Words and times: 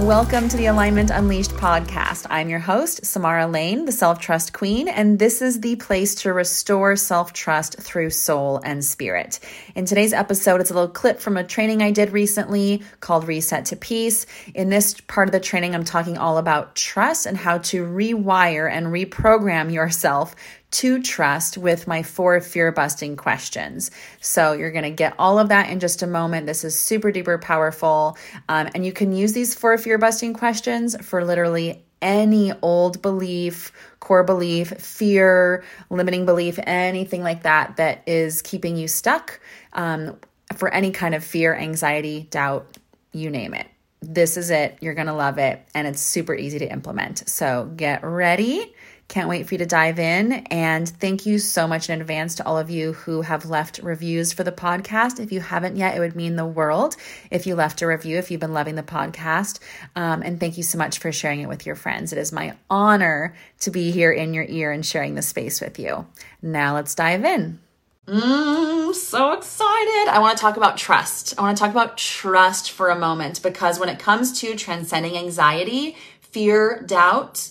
Welcome 0.00 0.48
to 0.48 0.56
the 0.56 0.64
Alignment 0.64 1.10
Unleashed 1.10 1.50
podcast. 1.50 2.26
I'm 2.30 2.48
your 2.48 2.58
host, 2.58 3.04
Samara 3.04 3.46
Lane, 3.46 3.84
the 3.84 3.92
self 3.92 4.18
trust 4.18 4.54
queen, 4.54 4.88
and 4.88 5.18
this 5.18 5.42
is 5.42 5.60
the 5.60 5.76
place 5.76 6.14
to 6.22 6.32
restore 6.32 6.96
self 6.96 7.34
trust 7.34 7.78
through 7.78 8.08
soul 8.08 8.62
and 8.64 8.82
spirit. 8.82 9.40
In 9.74 9.84
today's 9.84 10.14
episode, 10.14 10.62
it's 10.62 10.70
a 10.70 10.74
little 10.74 10.88
clip 10.88 11.20
from 11.20 11.36
a 11.36 11.44
training 11.44 11.82
I 11.82 11.90
did 11.90 12.12
recently 12.12 12.82
called 13.00 13.28
Reset 13.28 13.66
to 13.66 13.76
Peace. 13.76 14.24
In 14.54 14.70
this 14.70 14.98
part 15.02 15.28
of 15.28 15.32
the 15.32 15.38
training, 15.38 15.74
I'm 15.74 15.84
talking 15.84 16.16
all 16.16 16.38
about 16.38 16.74
trust 16.74 17.26
and 17.26 17.36
how 17.36 17.58
to 17.58 17.84
rewire 17.84 18.72
and 18.72 18.86
reprogram 18.86 19.70
yourself 19.70 20.34
to 20.70 21.02
trust 21.02 21.58
with 21.58 21.86
my 21.86 22.02
four 22.02 22.40
fear 22.40 22.70
busting 22.70 23.16
questions. 23.16 23.90
So 24.20 24.52
you're 24.52 24.70
going 24.70 24.84
to 24.84 24.90
get 24.90 25.14
all 25.18 25.38
of 25.38 25.48
that 25.48 25.70
in 25.70 25.80
just 25.80 26.02
a 26.02 26.06
moment. 26.06 26.46
This 26.46 26.64
is 26.64 26.78
super 26.78 27.10
duper 27.10 27.40
powerful. 27.40 28.16
Um, 28.48 28.68
and 28.74 28.86
you 28.86 28.92
can 28.92 29.12
use 29.12 29.32
these 29.32 29.54
four 29.54 29.76
fear 29.78 29.98
busting 29.98 30.34
questions 30.34 30.96
for 31.04 31.24
literally 31.24 31.84
any 32.00 32.52
old 32.62 33.02
belief, 33.02 33.72
core 33.98 34.24
belief, 34.24 34.70
fear, 34.70 35.64
limiting 35.90 36.24
belief, 36.24 36.58
anything 36.62 37.22
like 37.22 37.42
that 37.42 37.76
that 37.76 38.02
is 38.06 38.42
keeping 38.42 38.76
you 38.76 38.88
stuck 38.88 39.40
um, 39.72 40.16
for 40.56 40.72
any 40.72 40.92
kind 40.92 41.14
of 41.14 41.24
fear, 41.24 41.54
anxiety, 41.54 42.26
doubt, 42.30 42.78
you 43.12 43.28
name 43.28 43.54
it. 43.54 43.66
This 44.00 44.36
is 44.36 44.50
it. 44.50 44.78
You're 44.80 44.94
going 44.94 45.08
to 45.08 45.12
love 45.12 45.36
it. 45.38 45.62
And 45.74 45.86
it's 45.86 46.00
super 46.00 46.34
easy 46.34 46.60
to 46.60 46.72
implement. 46.72 47.28
So 47.28 47.70
get 47.76 48.02
ready 48.02 48.74
can't 49.10 49.28
wait 49.28 49.46
for 49.46 49.54
you 49.54 49.58
to 49.58 49.66
dive 49.66 49.98
in. 49.98 50.32
And 50.32 50.88
thank 50.88 51.26
you 51.26 51.40
so 51.40 51.66
much 51.66 51.90
in 51.90 52.00
advance 52.00 52.36
to 52.36 52.46
all 52.46 52.56
of 52.56 52.70
you 52.70 52.92
who 52.92 53.22
have 53.22 53.44
left 53.44 53.80
reviews 53.82 54.32
for 54.32 54.44
the 54.44 54.52
podcast. 54.52 55.18
If 55.18 55.32
you 55.32 55.40
haven't 55.40 55.76
yet, 55.76 55.96
it 55.96 56.00
would 56.00 56.14
mean 56.14 56.36
the 56.36 56.46
world 56.46 56.96
if 57.28 57.44
you 57.44 57.56
left 57.56 57.82
a 57.82 57.88
review, 57.88 58.18
if 58.18 58.30
you've 58.30 58.40
been 58.40 58.54
loving 58.54 58.76
the 58.76 58.84
podcast. 58.84 59.58
Um, 59.96 60.22
and 60.22 60.38
thank 60.38 60.56
you 60.56 60.62
so 60.62 60.78
much 60.78 61.00
for 61.00 61.10
sharing 61.10 61.40
it 61.40 61.48
with 61.48 61.66
your 61.66 61.74
friends. 61.74 62.12
It 62.12 62.18
is 62.18 62.32
my 62.32 62.54
honor 62.70 63.34
to 63.60 63.72
be 63.72 63.90
here 63.90 64.12
in 64.12 64.32
your 64.32 64.46
ear 64.48 64.70
and 64.70 64.86
sharing 64.86 65.16
the 65.16 65.22
space 65.22 65.60
with 65.60 65.80
you. 65.80 66.06
Now 66.40 66.74
let's 66.74 66.94
dive 66.94 67.24
in. 67.24 67.58
Mm, 68.06 68.94
so 68.94 69.32
excited. 69.32 70.08
I 70.08 70.18
want 70.20 70.38
to 70.38 70.40
talk 70.40 70.56
about 70.56 70.76
trust. 70.76 71.34
I 71.36 71.42
want 71.42 71.56
to 71.56 71.60
talk 71.60 71.72
about 71.72 71.98
trust 71.98 72.70
for 72.70 72.90
a 72.90 72.98
moment 72.98 73.42
because 73.42 73.80
when 73.80 73.88
it 73.88 73.98
comes 73.98 74.40
to 74.40 74.54
transcending 74.54 75.16
anxiety, 75.16 75.96
fear, 76.20 76.82
doubt, 76.86 77.50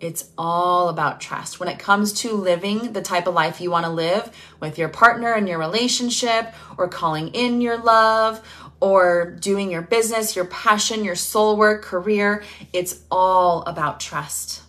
it's 0.00 0.30
all 0.38 0.88
about 0.88 1.20
trust. 1.20 1.60
When 1.60 1.68
it 1.68 1.78
comes 1.78 2.12
to 2.22 2.32
living 2.32 2.92
the 2.92 3.02
type 3.02 3.26
of 3.26 3.34
life 3.34 3.60
you 3.60 3.70
want 3.70 3.84
to 3.84 3.92
live 3.92 4.30
with 4.58 4.78
your 4.78 4.88
partner 4.88 5.32
and 5.32 5.48
your 5.48 5.58
relationship, 5.58 6.54
or 6.78 6.88
calling 6.88 7.28
in 7.28 7.60
your 7.60 7.76
love, 7.76 8.40
or 8.80 9.36
doing 9.40 9.70
your 9.70 9.82
business, 9.82 10.34
your 10.34 10.46
passion, 10.46 11.04
your 11.04 11.14
soul 11.14 11.56
work, 11.56 11.82
career, 11.82 12.42
it's 12.72 13.02
all 13.10 13.62
about 13.64 14.00
trust. 14.00 14.62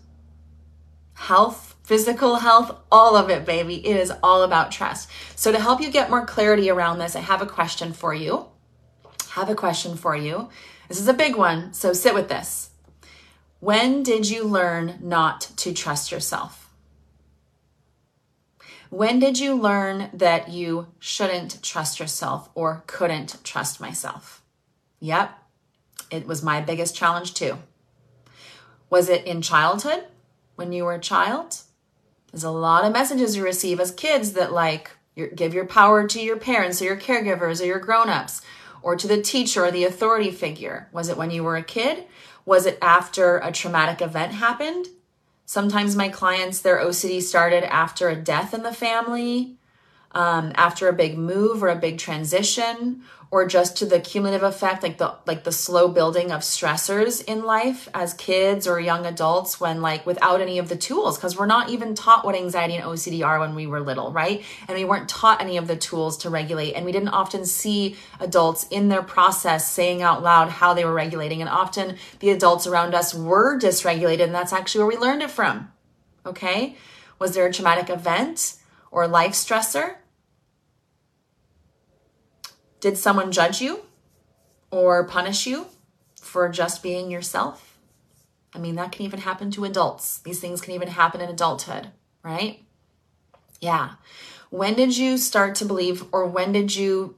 Health, 1.14 1.76
physical 1.84 2.38
health, 2.38 2.76
all 2.92 3.16
of 3.16 3.30
it, 3.30 3.46
baby. 3.46 3.86
It 3.88 3.96
is 3.96 4.12
all 4.22 4.44
about 4.44 4.72
trust. 4.72 5.09
So, 5.36 5.52
to 5.52 5.59
help 5.59 5.82
you 5.82 5.90
get 5.90 6.09
more 6.09 6.26
clarity 6.26 6.70
around 6.70 7.00
this, 7.00 7.16
I 7.16 7.22
have 7.22 7.42
a 7.42 7.46
question 7.46 7.94
for 7.94 8.14
you. 8.14 8.48
Have 9.32 9.50
a 9.50 9.56
question 9.56 9.96
for 9.96 10.16
you. 10.16 10.50
This 10.90 11.00
is 11.00 11.08
a 11.08 11.14
big 11.14 11.38
one, 11.38 11.74
so 11.74 11.94
sit 11.94 12.14
with 12.14 12.28
this. 12.28 12.71
When 13.62 14.02
did 14.02 14.28
you 14.28 14.44
learn 14.44 14.98
not 15.02 15.52
to 15.58 15.72
trust 15.72 16.12
yourself? 16.12 16.67
When 18.90 19.20
did 19.20 19.40
you 19.40 19.53
learn 19.53 20.09
that 20.14 20.50
you 20.50 20.88
shouldn't 20.98 21.62
trust 21.62 22.00
yourself 22.00 22.50
or 22.56 22.84
couldn't 22.88 23.38
trust 23.44 23.80
myself? 23.80 24.42
Yep, 25.00 25.38
it 26.09 26.26
was 26.26 26.42
my 26.42 26.59
biggest 26.59 26.95
challenge 26.95 27.36
too. 27.36 27.59
Was 28.90 29.09
it 29.09 29.25
in 29.25 29.44
childhood 29.44 30.06
when 30.56 30.74
you 30.74 30.84
were 30.84 30.96
a 30.96 31.00
child? 31.00 31.59
There's 32.31 32.44
a 32.44 32.50
lot 32.50 32.84
of 32.84 32.91
messages 32.91 33.36
you 33.36 33.44
receive 33.44 33.80
as 33.80 33.91
kids 33.91 34.31
that, 34.34 34.52
like, 34.52 34.90
give 35.36 35.53
your 35.53 35.68
power 35.68 36.07
to 36.07 36.19
your 36.19 36.38
parents 36.38 36.81
or 36.81 36.86
your 36.86 36.97
caregivers 36.97 37.62
or 37.62 37.66
your 37.66 37.80
grown 37.80 38.09
ups 38.09 38.41
or 38.81 38.96
to 38.96 39.07
the 39.07 39.22
teacher 39.22 39.66
or 39.66 39.72
the 39.72 39.84
authority 39.84 40.31
figure. 40.31 40.90
Was 40.91 41.09
it 41.09 41.18
when 41.18 41.30
you 41.30 41.44
were 41.44 41.57
a 41.57 41.63
kid? 41.63 42.06
Was 42.46 42.66
it 42.66 42.78
after 42.81 43.38
a 43.38 43.52
traumatic 43.52 44.02
event 44.02 44.34
happened? 44.34 44.88
Sometimes 45.46 45.96
my 45.96 46.09
clients, 46.09 46.62
their 46.62 46.78
OCD 46.78 47.22
started 47.22 47.63
after 47.63 48.09
a 48.09 48.16
death 48.16 48.53
in 48.53 48.63
the 48.63 48.74
family, 48.74 49.57
um, 50.14 50.52
after 50.56 50.88
a 50.88 50.94
big 50.94 51.18
move 51.18 51.64
or 51.64 51.70
a 51.70 51.76
big 51.76 51.98
transition, 51.98 53.04
or 53.32 53.48
just 53.48 53.78
to 53.78 53.86
the 53.86 54.00
cumulative 54.00 54.44
effect 54.44 54.84
like 54.84 54.98
the 54.98 55.16
like 55.26 55.46
the 55.46 55.52
slow 55.52 55.88
building 55.88 56.32
of 56.32 56.42
stressors 56.42 57.24
in 57.24 57.44
life 57.44 57.88
as 57.94 58.14
kids 58.14 58.68
or 58.68 58.80
young 58.80 59.06
adults 59.06 59.60
when 59.60 59.82
like 59.82 60.06
without 60.06 60.42
any 60.42 60.60
of 60.60 60.68
the 60.68 60.76
tools 60.76 61.18
because 61.18 61.38
we're 61.38 61.46
not 61.46 61.70
even 61.70 61.96
taught 61.96 62.26
what 62.26 62.36
anxiety 62.36 62.76
and 62.76 62.84
OCD 62.84 63.26
are 63.26 63.40
when 63.40 63.56
we 63.56 63.66
were 63.66 63.80
little 63.80 64.12
right? 64.12 64.44
And 64.68 64.78
we 64.78 64.86
weren't 64.86 65.10
taught 65.10 65.42
any 65.42 65.58
of 65.58 65.68
the 65.68 65.78
tools 65.78 66.18
to 66.20 66.30
regulate 66.30 66.74
and 66.74 66.86
we 66.86 66.92
didn't 66.92 67.10
often 67.10 67.46
see 67.46 67.96
adults 68.20 68.68
in 68.70 68.90
their 68.90 69.02
process 69.02 69.72
saying 69.72 70.02
out 70.02 70.22
loud 70.22 70.50
how 70.50 70.74
they 70.74 70.86
were 70.86 70.94
regulating 70.94 71.42
and 71.42 71.50
often 71.50 71.96
the 72.20 72.30
adults 72.30 72.68
around 72.68 72.94
us 72.94 73.14
were 73.16 73.58
dysregulated 73.58 74.24
and 74.24 74.36
that's 74.36 74.54
actually 74.54 74.80
where 74.84 74.88
we 74.88 74.98
learned 74.98 75.24
it 75.24 75.32
from 75.32 75.72
okay? 76.24 76.76
Was 77.18 77.34
there 77.34 77.48
a 77.48 77.54
traumatic 77.54 77.90
event 77.90 78.58
or 78.92 79.08
life 79.08 79.32
stressor 79.32 79.96
did 82.81 82.97
someone 82.97 83.31
judge 83.31 83.62
you 83.62 83.81
or 84.72 85.06
punish 85.06 85.47
you 85.47 85.68
for 86.19 86.50
just 86.50 86.84
being 86.84 87.09
yourself? 87.09 87.78
I 88.53 88.59
mean, 88.59 88.75
that 88.75 88.92
can 88.92 89.06
even 89.06 89.22
happen 89.22 89.50
to 89.52 89.64
adults. 89.64 90.18
These 90.19 90.42
things 90.42 90.59
can 90.59 90.74
even 90.74 90.90
happen 90.90 91.22
in 91.22 91.30
adulthood, 91.30 91.92
right? 92.24 92.64
Yeah. 93.62 93.92
When 94.50 94.74
did 94.74 94.97
you 94.97 95.18
start 95.18 95.56
to 95.56 95.66
believe, 95.66 96.03
or 96.12 96.25
when 96.25 96.52
did 96.52 96.75
you 96.75 97.16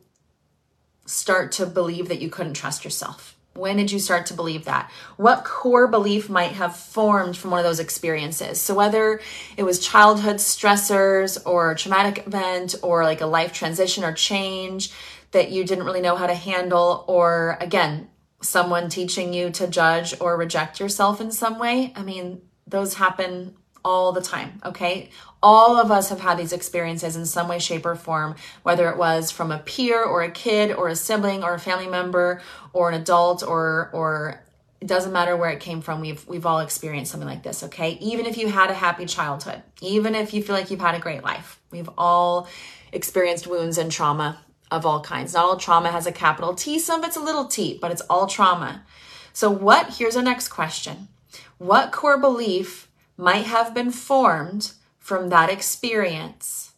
start 1.06 1.52
to 1.54 1.66
believe 1.66 2.08
that 2.10 2.22
you 2.22 2.30
couldn't 2.30 2.54
trust 2.54 2.84
yourself? 2.84 3.36
When 3.56 3.78
did 3.78 3.92
you 3.92 4.00
start 4.00 4.26
to 4.28 4.34
believe 4.34 4.66
that? 4.66 4.90
What 5.16 5.44
core 5.44 5.88
belief 5.88 6.28
might 6.28 6.54
have 6.54 6.76
formed 6.76 7.38
from 7.38 7.52
one 7.52 7.60
of 7.60 7.64
those 7.64 7.80
experiences? 7.80 8.60
So, 8.60 8.74
whether 8.74 9.22
it 9.58 9.64
was 9.64 9.80
childhood 9.80 10.38
stressors 10.38 11.40
or 11.46 11.76
traumatic 11.76 12.26
event 12.26 12.74
or 12.82 13.04
like 13.04 13.22
a 13.22 13.28
life 13.28 13.54
transition 13.54 14.04
or 14.04 14.12
change, 14.12 14.92
that 15.34 15.52
you 15.52 15.66
didn't 15.66 15.84
really 15.84 16.02
know 16.02 16.16
how 16.16 16.28
to 16.28 16.34
handle, 16.34 17.04
or 17.08 17.58
again, 17.60 18.08
someone 18.42 18.90
teaching 18.90 19.34
you 19.34 19.50
to 19.52 19.68
judge 19.68 20.20
or 20.20 20.38
reject 20.38 20.80
yourself 20.80 21.20
in 21.20 21.32
some 21.32 21.60
way. 21.60 21.92
I 21.96 22.04
mean, 22.04 22.42
those 22.68 22.94
happen 22.94 23.56
all 23.84 24.12
the 24.12 24.22
time, 24.22 24.62
okay? 24.64 25.10
All 25.42 25.78
of 25.78 25.92
us 25.92 26.10
have 26.10 26.22
had 26.22 26.38
these 26.38 26.54
experiences 26.54 27.16
in 27.16 27.26
some 27.26 27.48
way, 27.48 27.60
shape, 27.60 27.86
or 27.86 27.96
form, 27.96 28.36
whether 28.64 28.90
it 28.90 28.98
was 28.98 29.32
from 29.32 29.52
a 29.52 29.60
peer 29.60 30.02
or 30.02 30.24
a 30.24 30.32
kid 30.32 30.72
or 30.72 30.88
a 30.88 30.96
sibling 30.96 31.44
or 31.44 31.54
a 31.54 31.60
family 31.60 31.88
member 31.88 32.42
or 32.72 32.90
an 32.90 32.96
adult 32.96 33.44
or, 33.44 33.90
or 33.92 34.42
it 34.80 34.88
doesn't 34.88 35.12
matter 35.12 35.36
where 35.36 35.50
it 35.50 35.60
came 35.60 35.82
from. 35.82 36.00
We've, 36.00 36.26
we've 36.28 36.46
all 36.46 36.60
experienced 36.60 37.12
something 37.12 37.28
like 37.28 37.44
this, 37.44 37.64
okay? 37.64 37.98
Even 38.00 38.26
if 38.26 38.38
you 38.38 38.48
had 38.48 38.70
a 38.70 38.74
happy 38.74 39.06
childhood, 39.06 39.62
even 39.82 40.16
if 40.16 40.34
you 40.34 40.42
feel 40.42 40.56
like 40.56 40.72
you've 40.72 40.80
had 40.80 40.96
a 40.96 41.00
great 41.00 41.24
life, 41.24 41.60
we've 41.72 41.90
all 41.98 42.48
experienced 42.94 43.48
wounds 43.48 43.78
and 43.78 43.92
trauma 43.92 44.40
of 44.74 44.86
all 44.86 45.02
kinds. 45.02 45.34
Not 45.34 45.46
all 45.46 45.58
trauma 45.58 45.92
has 45.92 46.08
a 46.08 46.12
capital 46.12 46.56
T, 46.56 46.80
some 46.80 47.02
of 47.02 47.06
it's 47.06 47.16
a 47.16 47.22
little 47.22 47.46
t, 47.46 47.78
but 47.80 47.92
it's 47.92 48.02
all 48.02 48.28
trauma. 48.28 48.84
So, 49.32 49.50
what, 49.50 49.96
here's 49.98 50.18
our 50.18 50.24
next 50.24 50.50
question 50.50 51.10
What 51.58 51.92
core 51.92 52.20
belief 52.20 52.90
might 53.16 53.46
have 53.46 53.74
been 53.74 53.92
formed 53.92 54.74
from 54.98 55.30
that 55.30 55.50
experience 55.50 56.74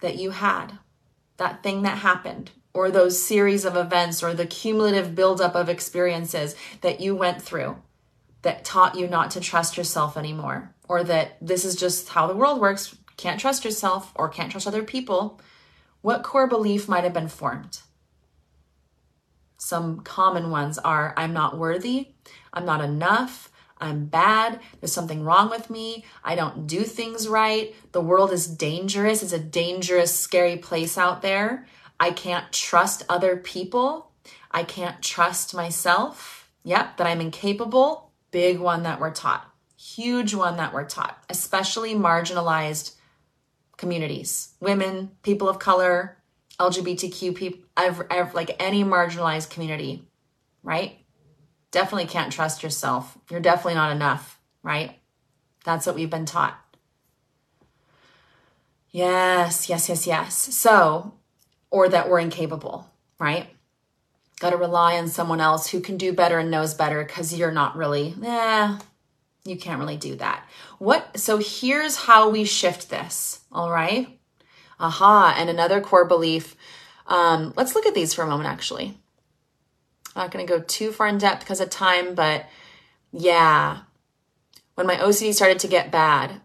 that 0.00 0.18
you 0.18 0.30
had, 0.30 0.78
that 1.38 1.62
thing 1.62 1.82
that 1.82 1.98
happened, 1.98 2.50
or 2.74 2.90
those 2.90 3.22
series 3.22 3.64
of 3.64 3.76
events, 3.76 4.22
or 4.22 4.34
the 4.34 4.46
cumulative 4.46 5.14
buildup 5.14 5.54
of 5.54 5.70
experiences 5.70 6.54
that 6.82 7.00
you 7.00 7.16
went 7.16 7.40
through 7.40 7.76
that 8.42 8.64
taught 8.64 8.96
you 8.96 9.08
not 9.08 9.30
to 9.30 9.40
trust 9.40 9.78
yourself 9.78 10.16
anymore, 10.16 10.74
or 10.88 11.02
that 11.02 11.36
this 11.40 11.64
is 11.64 11.74
just 11.74 12.10
how 12.10 12.26
the 12.26 12.36
world 12.36 12.60
works, 12.60 12.96
can't 13.16 13.40
trust 13.40 13.64
yourself, 13.64 14.12
or 14.14 14.28
can't 14.28 14.50
trust 14.50 14.66
other 14.66 14.82
people? 14.82 15.40
What 16.06 16.22
core 16.22 16.46
belief 16.46 16.88
might 16.88 17.02
have 17.02 17.12
been 17.12 17.26
formed? 17.26 17.80
Some 19.56 20.02
common 20.02 20.50
ones 20.50 20.78
are 20.78 21.12
I'm 21.16 21.32
not 21.32 21.58
worthy, 21.58 22.12
I'm 22.52 22.64
not 22.64 22.80
enough, 22.80 23.50
I'm 23.78 24.06
bad, 24.06 24.60
there's 24.78 24.92
something 24.92 25.24
wrong 25.24 25.50
with 25.50 25.68
me, 25.68 26.04
I 26.22 26.36
don't 26.36 26.68
do 26.68 26.84
things 26.84 27.26
right, 27.26 27.74
the 27.90 28.00
world 28.00 28.30
is 28.30 28.46
dangerous, 28.46 29.20
it's 29.20 29.32
a 29.32 29.40
dangerous, 29.40 30.16
scary 30.16 30.56
place 30.58 30.96
out 30.96 31.22
there, 31.22 31.66
I 31.98 32.12
can't 32.12 32.52
trust 32.52 33.02
other 33.08 33.36
people, 33.36 34.12
I 34.52 34.62
can't 34.62 35.02
trust 35.02 35.56
myself. 35.56 36.48
Yep, 36.62 36.98
that 36.98 37.08
I'm 37.08 37.20
incapable. 37.20 38.12
Big 38.30 38.60
one 38.60 38.84
that 38.84 39.00
we're 39.00 39.12
taught. 39.12 39.52
Huge 39.76 40.36
one 40.36 40.56
that 40.58 40.72
we're 40.72 40.86
taught, 40.86 41.18
especially 41.28 41.96
marginalized 41.96 42.95
communities 43.76 44.54
women, 44.60 45.10
people 45.22 45.48
of 45.48 45.58
color, 45.58 46.16
LGBTQ 46.58 47.34
people, 47.34 47.60
ever, 47.76 48.30
like 48.34 48.56
any 48.58 48.82
marginalized 48.84 49.50
community, 49.50 50.02
right? 50.62 50.98
definitely 51.76 52.06
can't 52.06 52.32
trust 52.32 52.62
yourself. 52.62 53.18
You're 53.30 53.40
definitely 53.40 53.74
not 53.74 53.92
enough, 53.92 54.40
right? 54.62 54.98
That's 55.62 55.86
what 55.86 55.94
we've 55.94 56.08
been 56.08 56.24
taught. 56.24 56.58
Yes, 58.90 59.68
yes, 59.68 59.86
yes, 59.90 60.06
yes. 60.06 60.34
So, 60.34 61.12
or 61.70 61.90
that 61.90 62.08
we're 62.08 62.20
incapable, 62.20 62.90
right? 63.18 63.48
Got 64.40 64.50
to 64.50 64.56
rely 64.56 64.96
on 64.96 65.08
someone 65.08 65.38
else 65.38 65.68
who 65.68 65.80
can 65.80 65.98
do 65.98 66.14
better 66.14 66.38
and 66.38 66.50
knows 66.50 66.72
better 66.72 67.04
because 67.04 67.36
you're 67.36 67.52
not 67.52 67.76
really, 67.76 68.14
eh, 68.24 68.78
you 69.50 69.56
can't 69.56 69.80
really 69.80 69.96
do 69.96 70.16
that. 70.16 70.44
What, 70.78 71.18
so 71.18 71.38
here's 71.38 71.96
how 71.96 72.28
we 72.28 72.44
shift 72.44 72.90
this, 72.90 73.40
all 73.52 73.70
right? 73.70 74.18
Aha, 74.78 75.34
and 75.38 75.48
another 75.48 75.80
core 75.80 76.04
belief. 76.04 76.56
Um, 77.06 77.52
let's 77.56 77.74
look 77.74 77.86
at 77.86 77.94
these 77.94 78.14
for 78.14 78.22
a 78.22 78.26
moment, 78.26 78.48
actually. 78.48 78.98
I'm 80.14 80.22
not 80.22 80.30
going 80.30 80.46
to 80.46 80.52
go 80.52 80.60
too 80.60 80.92
far 80.92 81.06
in 81.08 81.18
depth 81.18 81.40
because 81.40 81.60
of 81.60 81.70
time, 81.70 82.14
but 82.14 82.46
yeah, 83.12 83.80
when 84.74 84.86
my 84.86 84.96
OCD 84.96 85.34
started 85.34 85.58
to 85.60 85.68
get 85.68 85.90
bad, 85.90 86.40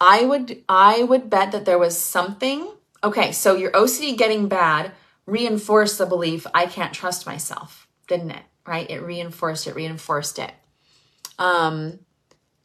I 0.00 0.24
would 0.24 0.62
I 0.68 1.04
would 1.04 1.30
bet 1.30 1.52
that 1.52 1.64
there 1.64 1.78
was 1.78 1.96
something. 1.96 2.68
Okay, 3.04 3.32
so 3.32 3.54
your 3.54 3.70
OCD 3.70 4.16
getting 4.16 4.48
bad 4.48 4.92
reinforced 5.26 5.98
the 5.98 6.06
belief 6.06 6.46
I 6.52 6.66
can't 6.66 6.92
trust 6.92 7.26
myself, 7.26 7.86
didn't 8.08 8.32
it? 8.32 8.42
Right? 8.66 8.90
It 8.90 9.00
reinforced 9.00 9.66
it, 9.66 9.74
reinforced 9.74 10.38
it. 10.38 10.52
Um 11.38 11.98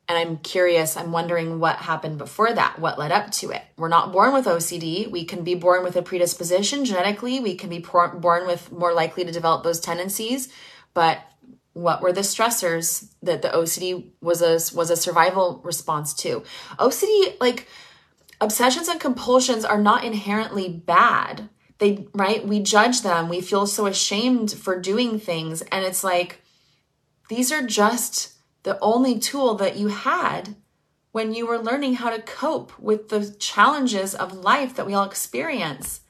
and 0.09 0.17
I'm 0.17 0.37
curious, 0.37 0.95
I'm 0.95 1.11
wondering 1.11 1.59
what 1.59 1.77
happened 1.77 2.17
before 2.17 2.53
that, 2.53 2.79
what 2.79 2.97
led 2.97 3.11
up 3.11 3.29
to 3.31 3.49
it. 3.51 3.61
We're 3.75 3.89
not 3.89 4.13
born 4.13 4.31
with 4.31 4.45
OCD. 4.45 5.11
We 5.11 5.25
can 5.25 5.43
be 5.43 5.53
born 5.53 5.83
with 5.83 5.97
a 5.97 6.01
predisposition 6.01 6.85
genetically. 6.85 7.41
We 7.41 7.55
can 7.55 7.69
be 7.69 7.79
born 7.79 8.47
with 8.47 8.71
more 8.71 8.93
likely 8.93 9.25
to 9.25 9.31
develop 9.33 9.63
those 9.63 9.81
tendencies. 9.81 10.47
But 10.93 11.19
what 11.73 12.01
were 12.01 12.13
the 12.13 12.21
stressors 12.21 13.11
that 13.21 13.41
the 13.41 13.49
OCD 13.49 14.11
was 14.21 14.41
a 14.41 14.75
was 14.75 14.89
a 14.89 14.95
survival 14.95 15.61
response 15.63 16.13
to? 16.15 16.43
OCD 16.79 17.39
like 17.41 17.67
obsessions 18.39 18.87
and 18.87 19.01
compulsions 19.01 19.65
are 19.65 19.81
not 19.81 20.05
inherently 20.05 20.69
bad. 20.69 21.49
They 21.79 22.07
right? 22.13 22.47
We 22.47 22.61
judge 22.61 23.01
them. 23.01 23.27
We 23.27 23.41
feel 23.41 23.67
so 23.67 23.87
ashamed 23.87 24.53
for 24.53 24.79
doing 24.79 25.19
things 25.19 25.61
and 25.63 25.83
it's 25.83 26.03
like 26.03 26.41
these 27.27 27.51
are 27.51 27.61
just 27.61 28.36
the 28.67 28.77
only 28.81 29.17
tool 29.17 29.55
that 29.55 29.77
you 29.77 29.87
had 29.87 30.53
when 31.13 31.33
you 31.33 31.47
were 31.47 31.57
learning 31.57 31.93
how 31.93 32.09
to 32.09 32.21
cope 32.21 32.77
with 32.77 33.07
the 33.07 33.33
challenges 33.39 34.13
of 34.13 34.43
life 34.43 34.75
that 34.75 34.85
we 34.85 34.93
all 34.93 35.05
experience. 35.05 36.01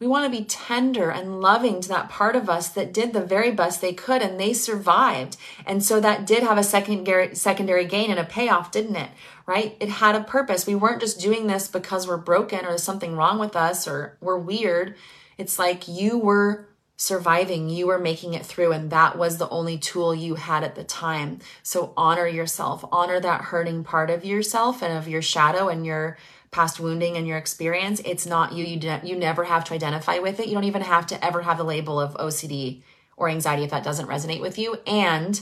We 0.00 0.08
want 0.08 0.24
to 0.24 0.38
be 0.38 0.44
tender 0.44 1.10
and 1.10 1.40
loving 1.40 1.80
to 1.80 1.88
that 1.90 2.08
part 2.08 2.34
of 2.34 2.50
us 2.50 2.68
that 2.70 2.92
did 2.92 3.12
the 3.12 3.24
very 3.24 3.52
best 3.52 3.80
they 3.80 3.92
could 3.92 4.22
and 4.22 4.40
they 4.40 4.52
survived. 4.54 5.36
And 5.64 5.84
so 5.84 6.00
that 6.00 6.26
did 6.26 6.42
have 6.42 6.58
a 6.58 6.64
secondary 6.64 7.36
secondary 7.36 7.84
gain 7.84 8.10
and 8.10 8.18
a 8.18 8.24
payoff, 8.24 8.72
didn't 8.72 8.96
it? 8.96 9.10
Right? 9.46 9.76
It 9.78 9.88
had 9.88 10.16
a 10.16 10.24
purpose. 10.24 10.66
We 10.66 10.74
weren't 10.74 11.00
just 11.00 11.20
doing 11.20 11.46
this 11.46 11.68
because 11.68 12.08
we're 12.08 12.16
broken 12.16 12.64
or 12.64 12.70
there's 12.70 12.82
something 12.82 13.14
wrong 13.14 13.38
with 13.38 13.54
us 13.54 13.86
or 13.86 14.18
we're 14.20 14.36
weird. 14.36 14.96
It's 15.38 15.60
like 15.60 15.86
you 15.86 16.18
were 16.18 16.66
surviving, 16.96 17.68
you 17.68 17.86
were 17.86 17.98
making 17.98 18.34
it 18.34 18.46
through, 18.46 18.72
and 18.72 18.90
that 18.90 19.18
was 19.18 19.38
the 19.38 19.48
only 19.48 19.78
tool 19.78 20.14
you 20.14 20.36
had 20.36 20.62
at 20.62 20.74
the 20.74 20.84
time. 20.84 21.40
So 21.62 21.92
honor 21.96 22.26
yourself, 22.26 22.84
honor 22.92 23.20
that 23.20 23.42
hurting 23.42 23.84
part 23.84 24.10
of 24.10 24.24
yourself 24.24 24.82
and 24.82 24.96
of 24.96 25.08
your 25.08 25.22
shadow 25.22 25.68
and 25.68 25.84
your 25.84 26.16
past 26.50 26.78
wounding 26.78 27.16
and 27.16 27.26
your 27.26 27.36
experience. 27.36 28.00
It's 28.04 28.26
not 28.26 28.52
you. 28.52 28.64
You 28.64 28.78
de- 28.78 29.00
you 29.02 29.16
never 29.16 29.44
have 29.44 29.64
to 29.64 29.74
identify 29.74 30.20
with 30.20 30.38
it. 30.38 30.46
You 30.46 30.54
don't 30.54 30.64
even 30.64 30.82
have 30.82 31.06
to 31.08 31.24
ever 31.24 31.42
have 31.42 31.58
the 31.58 31.64
label 31.64 32.00
of 32.00 32.14
OCD 32.14 32.82
or 33.16 33.28
anxiety 33.28 33.64
if 33.64 33.70
that 33.70 33.84
doesn't 33.84 34.08
resonate 34.08 34.40
with 34.40 34.58
you. 34.58 34.76
And 34.86 35.40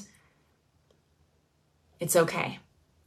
it's 2.01 2.17
okay 2.17 2.59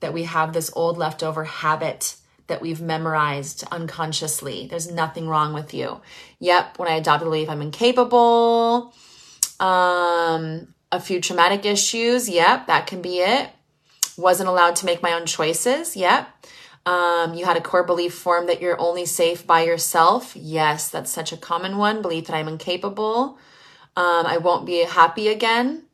that 0.01 0.13
we 0.13 0.23
have 0.23 0.53
this 0.53 0.71
old 0.75 0.97
leftover 0.99 1.45
habit 1.45 2.15
that 2.47 2.61
we've 2.61 2.81
memorized 2.81 3.63
unconsciously. 3.71 4.67
There's 4.67 4.91
nothing 4.91 5.27
wrong 5.27 5.53
with 5.53 5.73
you. 5.73 6.01
Yep, 6.39 6.77
when 6.77 6.87
I 6.87 6.95
adopted 6.95 7.25
the 7.25 7.29
belief 7.31 7.49
I'm 7.49 7.61
incapable, 7.61 8.93
um, 9.59 10.73
a 10.91 10.99
few 10.99 11.19
traumatic 11.19 11.65
issues. 11.65 12.29
Yep, 12.29 12.67
that 12.67 12.87
can 12.87 13.01
be 13.01 13.19
it. 13.19 13.49
Wasn't 14.17 14.47
allowed 14.49 14.75
to 14.77 14.85
make 14.85 15.01
my 15.01 15.13
own 15.13 15.25
choices. 15.25 15.95
Yep. 15.95 16.29
Um, 16.85 17.33
you 17.33 17.45
had 17.45 17.57
a 17.57 17.61
core 17.61 17.83
belief 17.83 18.13
form 18.13 18.45
that 18.45 18.61
you're 18.61 18.79
only 18.79 19.07
safe 19.07 19.45
by 19.47 19.63
yourself. 19.63 20.35
Yes, 20.35 20.89
that's 20.89 21.11
such 21.11 21.33
a 21.33 21.37
common 21.37 21.77
one. 21.77 22.01
Belief 22.01 22.27
that 22.27 22.35
I'm 22.35 22.47
incapable. 22.47 23.39
Um, 23.97 24.25
I 24.25 24.37
won't 24.37 24.65
be 24.65 24.83
happy 24.83 25.29
again 25.29 25.84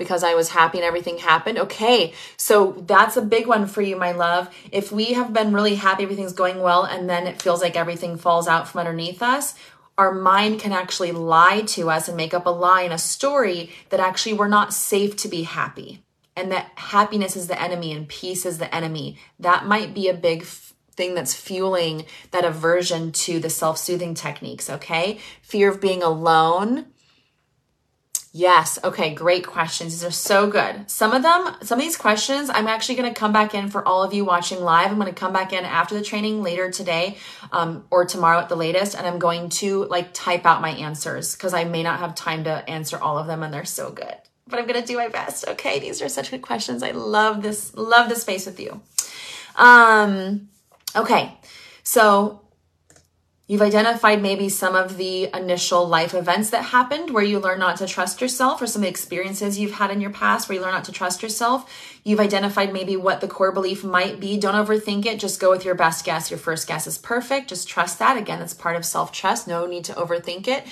because 0.00 0.24
I 0.24 0.34
was 0.34 0.48
happy 0.48 0.78
and 0.78 0.84
everything 0.84 1.18
happened. 1.18 1.58
Okay, 1.58 2.12
so 2.36 2.72
that's 2.86 3.16
a 3.16 3.22
big 3.22 3.46
one 3.46 3.66
for 3.66 3.82
you, 3.82 3.94
my 3.94 4.10
love. 4.10 4.52
If 4.72 4.90
we 4.90 5.12
have 5.12 5.32
been 5.32 5.52
really 5.52 5.76
happy, 5.76 6.02
everything's 6.02 6.32
going 6.32 6.60
well, 6.60 6.82
and 6.84 7.08
then 7.08 7.28
it 7.28 7.40
feels 7.40 7.60
like 7.60 7.76
everything 7.76 8.16
falls 8.16 8.48
out 8.48 8.66
from 8.66 8.80
underneath 8.80 9.22
us, 9.22 9.54
our 9.98 10.12
mind 10.12 10.58
can 10.58 10.72
actually 10.72 11.12
lie 11.12 11.60
to 11.60 11.90
us 11.90 12.08
and 12.08 12.16
make 12.16 12.32
up 12.32 12.46
a 12.46 12.50
lie 12.50 12.82
and 12.82 12.94
a 12.94 12.98
story 12.98 13.70
that 13.90 14.00
actually 14.00 14.32
we're 14.32 14.48
not 14.48 14.72
safe 14.72 15.14
to 15.16 15.28
be 15.28 15.42
happy 15.42 16.02
and 16.40 16.50
that 16.50 16.72
happiness 16.76 17.36
is 17.36 17.48
the 17.48 17.60
enemy 17.60 17.92
and 17.92 18.08
peace 18.08 18.46
is 18.46 18.56
the 18.56 18.74
enemy. 18.74 19.18
That 19.38 19.66
might 19.66 19.92
be 19.92 20.08
a 20.08 20.14
big 20.14 20.42
f- 20.42 20.72
thing 20.92 21.14
that's 21.14 21.34
fueling 21.34 22.06
that 22.30 22.46
aversion 22.46 23.12
to 23.12 23.38
the 23.40 23.50
self 23.50 23.76
soothing 23.76 24.14
techniques, 24.14 24.70
okay? 24.70 25.18
Fear 25.42 25.70
of 25.70 25.80
being 25.80 26.02
alone 26.02 26.86
Yes. 28.32 28.78
Okay. 28.84 29.12
Great 29.12 29.44
questions. 29.44 29.92
These 29.92 30.04
are 30.04 30.12
so 30.12 30.48
good. 30.48 30.88
Some 30.88 31.12
of 31.12 31.22
them, 31.22 31.56
some 31.62 31.78
of 31.80 31.84
these 31.84 31.96
questions, 31.96 32.48
I'm 32.48 32.68
actually 32.68 32.94
going 32.94 33.12
to 33.12 33.18
come 33.18 33.32
back 33.32 33.54
in 33.54 33.68
for 33.68 33.86
all 33.86 34.04
of 34.04 34.14
you 34.14 34.24
watching 34.24 34.60
live. 34.60 34.92
I'm 34.92 35.00
going 35.00 35.12
to 35.12 35.18
come 35.18 35.32
back 35.32 35.52
in 35.52 35.64
after 35.64 35.96
the 35.96 36.04
training 36.04 36.40
later 36.40 36.70
today 36.70 37.18
um, 37.50 37.84
or 37.90 38.04
tomorrow 38.04 38.38
at 38.38 38.48
the 38.48 38.54
latest. 38.54 38.96
And 38.96 39.04
I'm 39.04 39.18
going 39.18 39.48
to 39.48 39.84
like 39.86 40.14
type 40.14 40.46
out 40.46 40.62
my 40.62 40.70
answers 40.70 41.34
because 41.34 41.54
I 41.54 41.64
may 41.64 41.82
not 41.82 41.98
have 41.98 42.14
time 42.14 42.44
to 42.44 42.70
answer 42.70 42.98
all 42.98 43.18
of 43.18 43.26
them 43.26 43.42
and 43.42 43.52
they're 43.52 43.64
so 43.64 43.90
good. 43.90 44.14
But 44.46 44.60
I'm 44.60 44.66
going 44.66 44.80
to 44.80 44.86
do 44.86 44.96
my 44.96 45.08
best. 45.08 45.48
Okay. 45.48 45.80
These 45.80 46.00
are 46.00 46.08
such 46.08 46.30
good 46.30 46.42
questions. 46.42 46.84
I 46.84 46.92
love 46.92 47.42
this, 47.42 47.74
love 47.74 48.08
this 48.08 48.22
space 48.22 48.46
with 48.46 48.60
you. 48.60 48.80
Um, 49.56 50.48
okay. 50.94 51.36
So 51.82 52.42
You've 53.50 53.62
identified 53.62 54.22
maybe 54.22 54.48
some 54.48 54.76
of 54.76 54.96
the 54.96 55.28
initial 55.34 55.84
life 55.84 56.14
events 56.14 56.50
that 56.50 56.66
happened 56.66 57.10
where 57.10 57.24
you 57.24 57.40
learn 57.40 57.58
not 57.58 57.78
to 57.78 57.86
trust 57.88 58.20
yourself, 58.20 58.62
or 58.62 58.68
some 58.68 58.84
experiences 58.84 59.58
you've 59.58 59.72
had 59.72 59.90
in 59.90 60.00
your 60.00 60.12
past 60.12 60.48
where 60.48 60.54
you 60.54 60.62
learn 60.62 60.70
not 60.70 60.84
to 60.84 60.92
trust 60.92 61.20
yourself. 61.20 61.68
You've 62.04 62.20
identified 62.20 62.72
maybe 62.72 62.96
what 62.96 63.20
the 63.20 63.26
core 63.26 63.50
belief 63.50 63.82
might 63.82 64.20
be. 64.20 64.38
Don't 64.38 64.54
overthink 64.54 65.04
it. 65.04 65.18
Just 65.18 65.40
go 65.40 65.50
with 65.50 65.64
your 65.64 65.74
best 65.74 66.04
guess. 66.04 66.30
Your 66.30 66.38
first 66.38 66.68
guess 66.68 66.86
is 66.86 66.96
perfect. 66.96 67.48
Just 67.48 67.68
trust 67.68 67.98
that. 67.98 68.16
Again, 68.16 68.38
that's 68.38 68.54
part 68.54 68.76
of 68.76 68.84
self 68.84 69.10
trust. 69.10 69.48
No 69.48 69.66
need 69.66 69.82
to 69.86 69.94
overthink 69.94 70.46
it. 70.46 70.64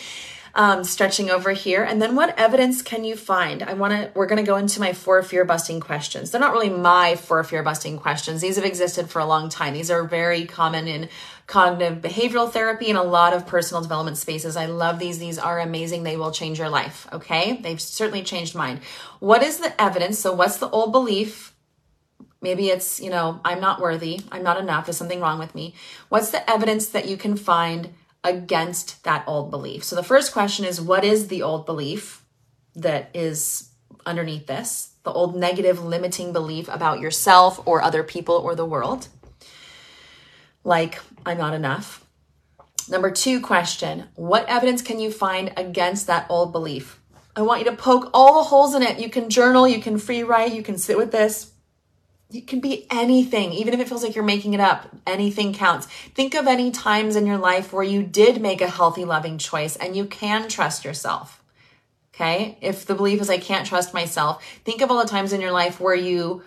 Um, 0.54 0.82
stretching 0.84 1.30
over 1.30 1.50
here. 1.50 1.82
And 1.82 2.00
then 2.00 2.14
what 2.14 2.36
evidence 2.38 2.80
can 2.80 3.04
you 3.04 3.16
find? 3.16 3.62
I 3.62 3.74
want 3.74 3.92
to, 3.92 4.10
we're 4.14 4.26
going 4.26 4.42
to 4.42 4.48
go 4.48 4.56
into 4.56 4.80
my 4.80 4.92
four 4.92 5.22
fear 5.22 5.44
busting 5.44 5.80
questions. 5.80 6.30
They're 6.30 6.40
not 6.40 6.52
really 6.52 6.70
my 6.70 7.16
four 7.16 7.44
fear 7.44 7.62
busting 7.62 7.98
questions. 7.98 8.40
These 8.40 8.56
have 8.56 8.64
existed 8.64 9.10
for 9.10 9.18
a 9.18 9.26
long 9.26 9.50
time. 9.50 9.74
These 9.74 9.90
are 9.90 10.04
very 10.04 10.46
common 10.46 10.88
in 10.88 11.08
cognitive 11.48 12.02
behavioral 12.02 12.52
therapy 12.52 12.90
and 12.90 12.98
a 12.98 13.02
lot 13.02 13.32
of 13.32 13.46
personal 13.46 13.82
development 13.82 14.18
spaces. 14.18 14.54
I 14.54 14.66
love 14.66 14.98
these. 14.98 15.18
These 15.18 15.38
are 15.38 15.58
amazing. 15.58 16.02
They 16.02 16.16
will 16.16 16.30
change 16.30 16.58
your 16.58 16.68
life. 16.68 17.08
Okay. 17.10 17.56
They've 17.62 17.80
certainly 17.80 18.22
changed 18.22 18.54
mine. 18.54 18.80
What 19.18 19.42
is 19.42 19.56
the 19.56 19.80
evidence? 19.80 20.18
So, 20.18 20.32
what's 20.32 20.58
the 20.58 20.68
old 20.68 20.92
belief? 20.92 21.54
Maybe 22.40 22.68
it's, 22.68 23.00
you 23.00 23.10
know, 23.10 23.40
I'm 23.44 23.60
not 23.60 23.80
worthy. 23.80 24.20
I'm 24.30 24.44
not 24.44 24.60
enough. 24.60 24.86
There's 24.86 24.98
something 24.98 25.20
wrong 25.20 25.40
with 25.40 25.54
me. 25.54 25.74
What's 26.10 26.30
the 26.30 26.48
evidence 26.48 26.88
that 26.90 27.08
you 27.08 27.16
can 27.16 27.36
find 27.36 27.94
against 28.22 29.02
that 29.04 29.24
old 29.26 29.50
belief? 29.50 29.82
So, 29.84 29.96
the 29.96 30.02
first 30.02 30.32
question 30.32 30.66
is 30.66 30.80
what 30.80 31.02
is 31.02 31.28
the 31.28 31.42
old 31.42 31.64
belief 31.64 32.26
that 32.76 33.08
is 33.14 33.70
underneath 34.04 34.46
this? 34.46 34.92
The 35.02 35.12
old 35.12 35.34
negative 35.34 35.82
limiting 35.82 36.34
belief 36.34 36.68
about 36.68 37.00
yourself 37.00 37.66
or 37.66 37.80
other 37.80 38.02
people 38.02 38.34
or 38.34 38.54
the 38.54 38.66
world 38.66 39.08
like 40.64 41.00
I'm 41.24 41.38
not 41.38 41.54
enough. 41.54 42.04
Number 42.88 43.10
two 43.10 43.40
question 43.40 44.04
What 44.14 44.48
evidence 44.48 44.82
can 44.82 44.98
you 44.98 45.10
find 45.10 45.52
against 45.56 46.06
that 46.06 46.26
old 46.28 46.52
belief? 46.52 47.00
I 47.36 47.42
want 47.42 47.60
you 47.60 47.70
to 47.70 47.76
poke 47.76 48.10
all 48.12 48.34
the 48.34 48.48
holes 48.48 48.74
in 48.74 48.82
it. 48.82 48.98
You 48.98 49.08
can 49.08 49.30
journal, 49.30 49.68
you 49.68 49.80
can 49.80 49.98
free 49.98 50.22
write, 50.22 50.54
you 50.54 50.62
can 50.62 50.78
sit 50.78 50.96
with 50.96 51.12
this. 51.12 51.52
It 52.30 52.46
can 52.46 52.60
be 52.60 52.86
anything, 52.90 53.52
even 53.52 53.72
if 53.72 53.80
it 53.80 53.88
feels 53.88 54.02
like 54.02 54.14
you're 54.14 54.24
making 54.24 54.52
it 54.52 54.60
up. 54.60 54.88
Anything 55.06 55.54
counts. 55.54 55.86
Think 55.86 56.34
of 56.34 56.46
any 56.46 56.70
times 56.70 57.16
in 57.16 57.26
your 57.26 57.38
life 57.38 57.72
where 57.72 57.84
you 57.84 58.02
did 58.02 58.42
make 58.42 58.60
a 58.60 58.68
healthy, 58.68 59.04
loving 59.04 59.38
choice 59.38 59.76
and 59.76 59.96
you 59.96 60.04
can 60.04 60.48
trust 60.48 60.84
yourself. 60.84 61.42
Okay. 62.14 62.58
If 62.60 62.84
the 62.84 62.96
belief 62.96 63.20
is 63.20 63.30
I 63.30 63.38
can't 63.38 63.66
trust 63.66 63.94
myself, 63.94 64.44
think 64.64 64.82
of 64.82 64.90
all 64.90 64.98
the 64.98 65.08
times 65.08 65.32
in 65.32 65.40
your 65.40 65.52
life 65.52 65.78
where 65.78 65.94
you 65.94 66.42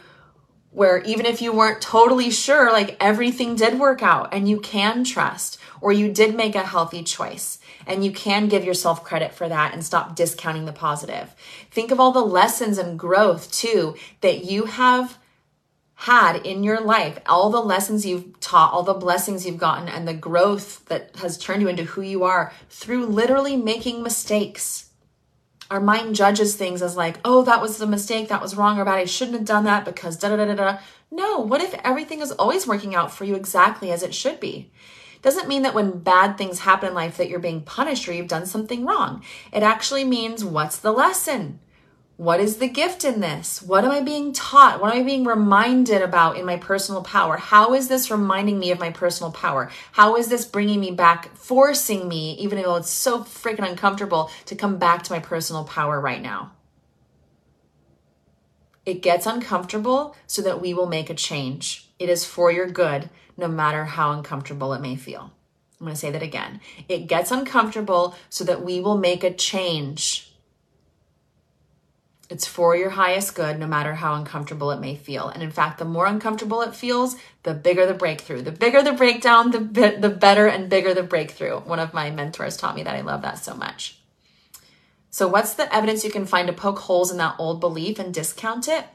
where 0.71 0.99
even 0.99 1.25
if 1.25 1.41
you 1.41 1.51
weren't 1.53 1.81
totally 1.81 2.31
sure, 2.31 2.71
like 2.71 2.97
everything 2.99 3.55
did 3.55 3.79
work 3.79 4.01
out 4.01 4.33
and 4.33 4.47
you 4.47 4.59
can 4.59 5.03
trust, 5.03 5.57
or 5.81 5.91
you 5.91 6.11
did 6.11 6.35
make 6.35 6.55
a 6.55 6.63
healthy 6.65 7.03
choice 7.03 7.59
and 7.85 8.05
you 8.05 8.11
can 8.11 8.47
give 8.47 8.63
yourself 8.63 9.03
credit 9.03 9.33
for 9.33 9.49
that 9.49 9.73
and 9.73 9.83
stop 9.83 10.15
discounting 10.15 10.65
the 10.65 10.71
positive. 10.71 11.35
Think 11.71 11.91
of 11.91 11.99
all 11.99 12.11
the 12.11 12.21
lessons 12.21 12.77
and 12.77 12.97
growth 12.97 13.51
too 13.51 13.95
that 14.21 14.45
you 14.45 14.65
have 14.65 15.17
had 15.95 16.37
in 16.37 16.63
your 16.63 16.81
life, 16.81 17.19
all 17.27 17.49
the 17.49 17.61
lessons 17.61 18.05
you've 18.05 18.39
taught, 18.39 18.73
all 18.73 18.81
the 18.81 18.93
blessings 18.93 19.45
you've 19.45 19.57
gotten, 19.57 19.87
and 19.87 20.07
the 20.07 20.13
growth 20.13 20.83
that 20.85 21.15
has 21.17 21.37
turned 21.37 21.61
you 21.61 21.67
into 21.67 21.83
who 21.83 22.01
you 22.01 22.23
are 22.23 22.51
through 22.69 23.05
literally 23.05 23.55
making 23.55 24.01
mistakes. 24.01 24.90
Our 25.71 25.79
mind 25.79 26.15
judges 26.15 26.55
things 26.57 26.81
as 26.81 26.97
like, 26.97 27.17
oh, 27.23 27.43
that 27.43 27.61
was 27.61 27.79
a 27.79 27.87
mistake, 27.87 28.27
that 28.27 28.41
was 28.41 28.57
wrong 28.57 28.77
or 28.77 28.83
bad, 28.83 28.99
I 28.99 29.05
shouldn't 29.05 29.37
have 29.37 29.45
done 29.45 29.63
that 29.63 29.85
because 29.85 30.17
da 30.17 30.27
da 30.27 30.35
da 30.35 30.45
da 30.45 30.53
da. 30.53 30.79
No, 31.09 31.39
what 31.39 31.61
if 31.61 31.73
everything 31.85 32.19
is 32.19 32.33
always 32.33 32.67
working 32.67 32.93
out 32.93 33.09
for 33.09 33.23
you 33.23 33.35
exactly 33.35 33.89
as 33.89 34.03
it 34.03 34.13
should 34.13 34.41
be? 34.41 34.69
Doesn't 35.21 35.47
mean 35.47 35.61
that 35.61 35.73
when 35.73 35.99
bad 35.99 36.37
things 36.37 36.59
happen 36.59 36.89
in 36.89 36.93
life 36.93 37.15
that 37.15 37.29
you're 37.29 37.39
being 37.39 37.61
punished 37.61 38.09
or 38.09 38.11
you've 38.11 38.27
done 38.27 38.45
something 38.45 38.85
wrong. 38.85 39.23
It 39.53 39.63
actually 39.63 40.03
means 40.03 40.43
what's 40.43 40.77
the 40.77 40.91
lesson? 40.91 41.59
What 42.21 42.39
is 42.39 42.57
the 42.57 42.67
gift 42.67 43.03
in 43.03 43.19
this? 43.19 43.63
What 43.63 43.83
am 43.83 43.89
I 43.89 44.01
being 44.01 44.31
taught? 44.31 44.79
What 44.79 44.93
am 44.93 45.01
I 45.01 45.03
being 45.03 45.25
reminded 45.25 46.03
about 46.03 46.37
in 46.37 46.45
my 46.45 46.55
personal 46.55 47.01
power? 47.01 47.37
How 47.37 47.73
is 47.73 47.87
this 47.87 48.11
reminding 48.11 48.59
me 48.59 48.69
of 48.69 48.79
my 48.79 48.91
personal 48.91 49.31
power? 49.31 49.71
How 49.93 50.15
is 50.17 50.27
this 50.27 50.45
bringing 50.45 50.79
me 50.79 50.91
back, 50.91 51.35
forcing 51.35 52.07
me, 52.07 52.33
even 52.33 52.61
though 52.61 52.75
it's 52.75 52.91
so 52.91 53.23
freaking 53.23 53.67
uncomfortable, 53.67 54.29
to 54.45 54.55
come 54.55 54.77
back 54.77 55.01
to 55.01 55.11
my 55.11 55.19
personal 55.19 55.63
power 55.63 55.99
right 55.99 56.21
now? 56.21 56.51
It 58.85 59.01
gets 59.01 59.25
uncomfortable 59.25 60.15
so 60.27 60.43
that 60.43 60.61
we 60.61 60.75
will 60.75 60.85
make 60.85 61.09
a 61.09 61.15
change. 61.15 61.89
It 61.97 62.07
is 62.07 62.23
for 62.23 62.51
your 62.51 62.67
good, 62.67 63.09
no 63.35 63.47
matter 63.47 63.85
how 63.85 64.11
uncomfortable 64.11 64.75
it 64.75 64.81
may 64.81 64.95
feel. 64.95 65.33
I'm 65.79 65.87
going 65.87 65.95
to 65.95 65.99
say 65.99 66.11
that 66.11 66.21
again. 66.21 66.61
It 66.87 67.07
gets 67.07 67.31
uncomfortable 67.31 68.15
so 68.29 68.43
that 68.43 68.63
we 68.63 68.79
will 68.79 68.99
make 68.99 69.23
a 69.23 69.33
change 69.33 70.30
it's 72.31 72.47
for 72.47 72.77
your 72.77 72.91
highest 72.91 73.35
good, 73.35 73.59
no 73.59 73.67
matter 73.67 73.93
how 73.93 74.15
uncomfortable 74.15 74.71
it 74.71 74.79
may 74.79 74.95
feel. 74.95 75.27
And 75.27 75.43
in 75.43 75.51
fact, 75.51 75.79
the 75.79 75.85
more 75.85 76.05
uncomfortable 76.05 76.61
it 76.61 76.73
feels, 76.73 77.17
the 77.43 77.53
bigger 77.53 77.85
the 77.85 77.93
breakthrough. 77.93 78.41
The 78.41 78.53
bigger 78.53 78.81
the 78.81 78.93
breakdown, 78.93 79.51
the, 79.51 79.97
the 79.99 80.09
better 80.09 80.47
and 80.47 80.69
bigger 80.69 80.93
the 80.93 81.03
breakthrough. 81.03 81.59
One 81.59 81.79
of 81.79 81.93
my 81.93 82.09
mentors 82.09 82.55
taught 82.55 82.75
me 82.75 82.83
that. 82.83 82.95
I 82.95 83.01
love 83.01 83.21
that 83.23 83.39
so 83.39 83.53
much. 83.53 83.99
So, 85.09 85.27
what's 85.27 85.55
the 85.55 85.73
evidence 85.75 86.05
you 86.05 86.09
can 86.09 86.25
find 86.25 86.47
to 86.47 86.53
poke 86.53 86.79
holes 86.79 87.11
in 87.11 87.17
that 87.17 87.35
old 87.37 87.59
belief 87.59 87.99
and 87.99 88.13
discount 88.13 88.69
it? 88.69 88.85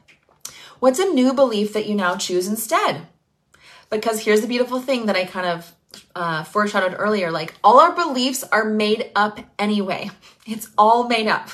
What's 0.79 0.97
a 0.97 1.05
new 1.05 1.31
belief 1.31 1.73
that 1.73 1.85
you 1.85 1.93
now 1.93 2.15
choose 2.15 2.47
instead? 2.47 3.05
Because 3.91 4.25
here's 4.25 4.41
the 4.41 4.47
beautiful 4.47 4.81
thing 4.81 5.05
that 5.05 5.15
I 5.15 5.25
kind 5.25 5.45
of 5.45 5.71
uh, 6.15 6.43
foreshadowed 6.43 6.95
earlier 6.97 7.29
like, 7.29 7.53
all 7.63 7.79
our 7.79 7.93
beliefs 7.93 8.43
are 8.51 8.65
made 8.65 9.11
up 9.15 9.39
anyway. 9.59 10.09
It's 10.49 10.69
all 10.77 11.09
made 11.09 11.27
up. 11.27 11.49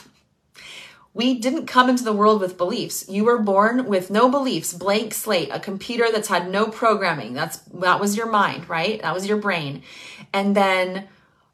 We 1.13 1.35
didn't 1.35 1.67
come 1.67 1.89
into 1.89 2.03
the 2.03 2.13
world 2.13 2.41
with 2.41 2.57
beliefs. 2.57 3.07
You 3.07 3.25
were 3.25 3.37
born 3.37 3.85
with 3.85 4.09
no 4.09 4.29
beliefs, 4.29 4.73
blank 4.73 5.13
slate, 5.13 5.49
a 5.51 5.59
computer 5.59 6.07
that's 6.11 6.27
had 6.27 6.49
no 6.49 6.67
programming. 6.67 7.33
That's 7.33 7.57
that 7.57 7.99
was 7.99 8.17
your 8.17 8.25
mind, 8.27 8.67
right? 8.67 9.01
That 9.01 9.13
was 9.13 9.27
your 9.27 9.37
brain. 9.37 9.83
And 10.33 10.55
then 10.55 11.07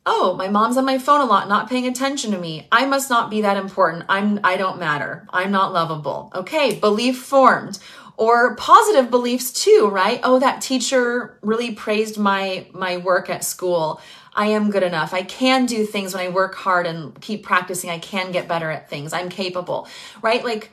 oh, 0.05 0.33
my 0.35 0.47
mom's 0.47 0.77
on 0.77 0.85
my 0.85 0.97
phone 0.97 1.21
a 1.21 1.25
lot, 1.25 1.47
not 1.47 1.69
paying 1.69 1.85
attention 1.85 2.31
to 2.31 2.37
me. 2.37 2.67
I 2.71 2.85
must 2.85 3.09
not 3.09 3.29
be 3.29 3.41
that 3.41 3.57
important. 3.57 4.05
I'm 4.09 4.39
I 4.43 4.57
don't 4.57 4.79
matter. 4.79 5.27
I'm 5.29 5.51
not 5.51 5.73
lovable. 5.73 6.31
Okay, 6.33 6.79
belief 6.79 7.19
formed 7.21 7.79
or 8.19 8.53
positive 8.57 9.09
beliefs 9.09 9.53
too, 9.53 9.89
right? 9.89 10.19
Oh, 10.23 10.39
that 10.39 10.61
teacher 10.61 11.37
really 11.41 11.73
praised 11.73 12.17
my 12.17 12.67
my 12.73 12.97
work 12.97 13.29
at 13.29 13.43
school. 13.43 14.01
I 14.39 14.45
am 14.45 14.71
good 14.71 14.83
enough. 14.83 15.13
I 15.13 15.23
can 15.23 15.65
do 15.65 15.85
things 15.85 16.13
when 16.13 16.25
I 16.25 16.29
work 16.29 16.55
hard 16.55 16.87
and 16.87 17.19
keep 17.19 17.43
practicing. 17.43 17.89
I 17.89 17.99
can 17.99 18.31
get 18.31 18.47
better 18.47 18.71
at 18.71 18.89
things. 18.89 19.11
I'm 19.11 19.27
capable, 19.27 19.85
right? 20.21 20.45
Like 20.45 20.71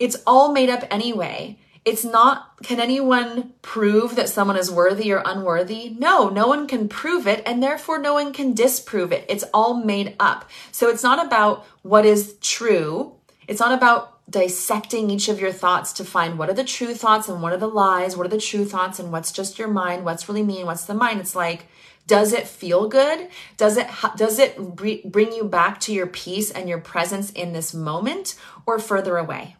it's 0.00 0.16
all 0.26 0.50
made 0.50 0.68
up 0.68 0.82
anyway. 0.90 1.56
It's 1.84 2.02
not, 2.04 2.58
can 2.64 2.80
anyone 2.80 3.52
prove 3.62 4.16
that 4.16 4.28
someone 4.28 4.56
is 4.56 4.68
worthy 4.68 5.12
or 5.12 5.22
unworthy? 5.24 5.94
No, 5.96 6.28
no 6.28 6.48
one 6.48 6.66
can 6.66 6.88
prove 6.88 7.28
it, 7.28 7.40
and 7.46 7.62
therefore 7.62 7.98
no 8.00 8.14
one 8.14 8.32
can 8.32 8.52
disprove 8.52 9.12
it. 9.12 9.24
It's 9.28 9.44
all 9.54 9.74
made 9.74 10.16
up. 10.18 10.50
So 10.72 10.88
it's 10.88 11.04
not 11.04 11.24
about 11.24 11.64
what 11.82 12.04
is 12.04 12.36
true. 12.40 13.14
It's 13.46 13.60
not 13.60 13.72
about 13.72 14.28
dissecting 14.28 15.10
each 15.10 15.28
of 15.28 15.38
your 15.38 15.52
thoughts 15.52 15.92
to 15.92 16.04
find 16.04 16.36
what 16.36 16.48
are 16.48 16.54
the 16.54 16.64
true 16.64 16.94
thoughts 16.94 17.28
and 17.28 17.42
what 17.42 17.52
are 17.52 17.58
the 17.58 17.68
lies, 17.68 18.16
what 18.16 18.26
are 18.26 18.30
the 18.30 18.40
true 18.40 18.64
thoughts 18.64 18.98
and 18.98 19.12
what's 19.12 19.30
just 19.30 19.58
your 19.58 19.68
mind, 19.68 20.04
what's 20.04 20.28
really 20.28 20.42
mean, 20.42 20.66
what's 20.66 20.86
the 20.86 20.94
mind. 20.94 21.20
It's 21.20 21.36
like, 21.36 21.66
does 22.06 22.32
it 22.32 22.46
feel 22.46 22.88
good? 22.88 23.28
Does 23.56 23.76
it 23.76 23.86
does 24.16 24.38
it 24.38 24.58
bring 24.76 25.32
you 25.32 25.44
back 25.44 25.80
to 25.80 25.92
your 25.92 26.06
peace 26.06 26.50
and 26.50 26.68
your 26.68 26.80
presence 26.80 27.30
in 27.30 27.52
this 27.52 27.72
moment 27.72 28.34
or 28.66 28.78
further 28.78 29.16
away? 29.16 29.56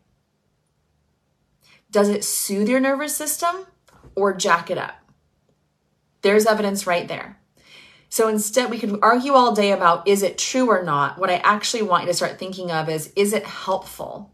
Does 1.91 2.09
it 2.09 2.25
soothe 2.25 2.69
your 2.69 2.81
nervous 2.81 3.17
system 3.17 3.67
or 4.15 4.35
jack 4.35 4.71
it 4.71 4.79
up? 4.79 4.95
There's 6.23 6.47
evidence 6.47 6.87
right 6.87 7.07
there. 7.07 7.39
So 8.09 8.29
instead, 8.29 8.71
we 8.71 8.79
could 8.79 8.99
argue 9.03 9.33
all 9.33 9.55
day 9.55 9.73
about 9.73 10.07
is 10.07 10.23
it 10.23 10.39
true 10.39 10.69
or 10.69 10.83
not. 10.83 11.19
What 11.19 11.31
I 11.31 11.37
actually 11.37 11.83
want 11.83 12.05
you 12.05 12.09
to 12.09 12.15
start 12.15 12.39
thinking 12.39 12.71
of 12.71 12.89
is 12.89 13.13
is 13.17 13.33
it 13.33 13.45
helpful? 13.45 14.33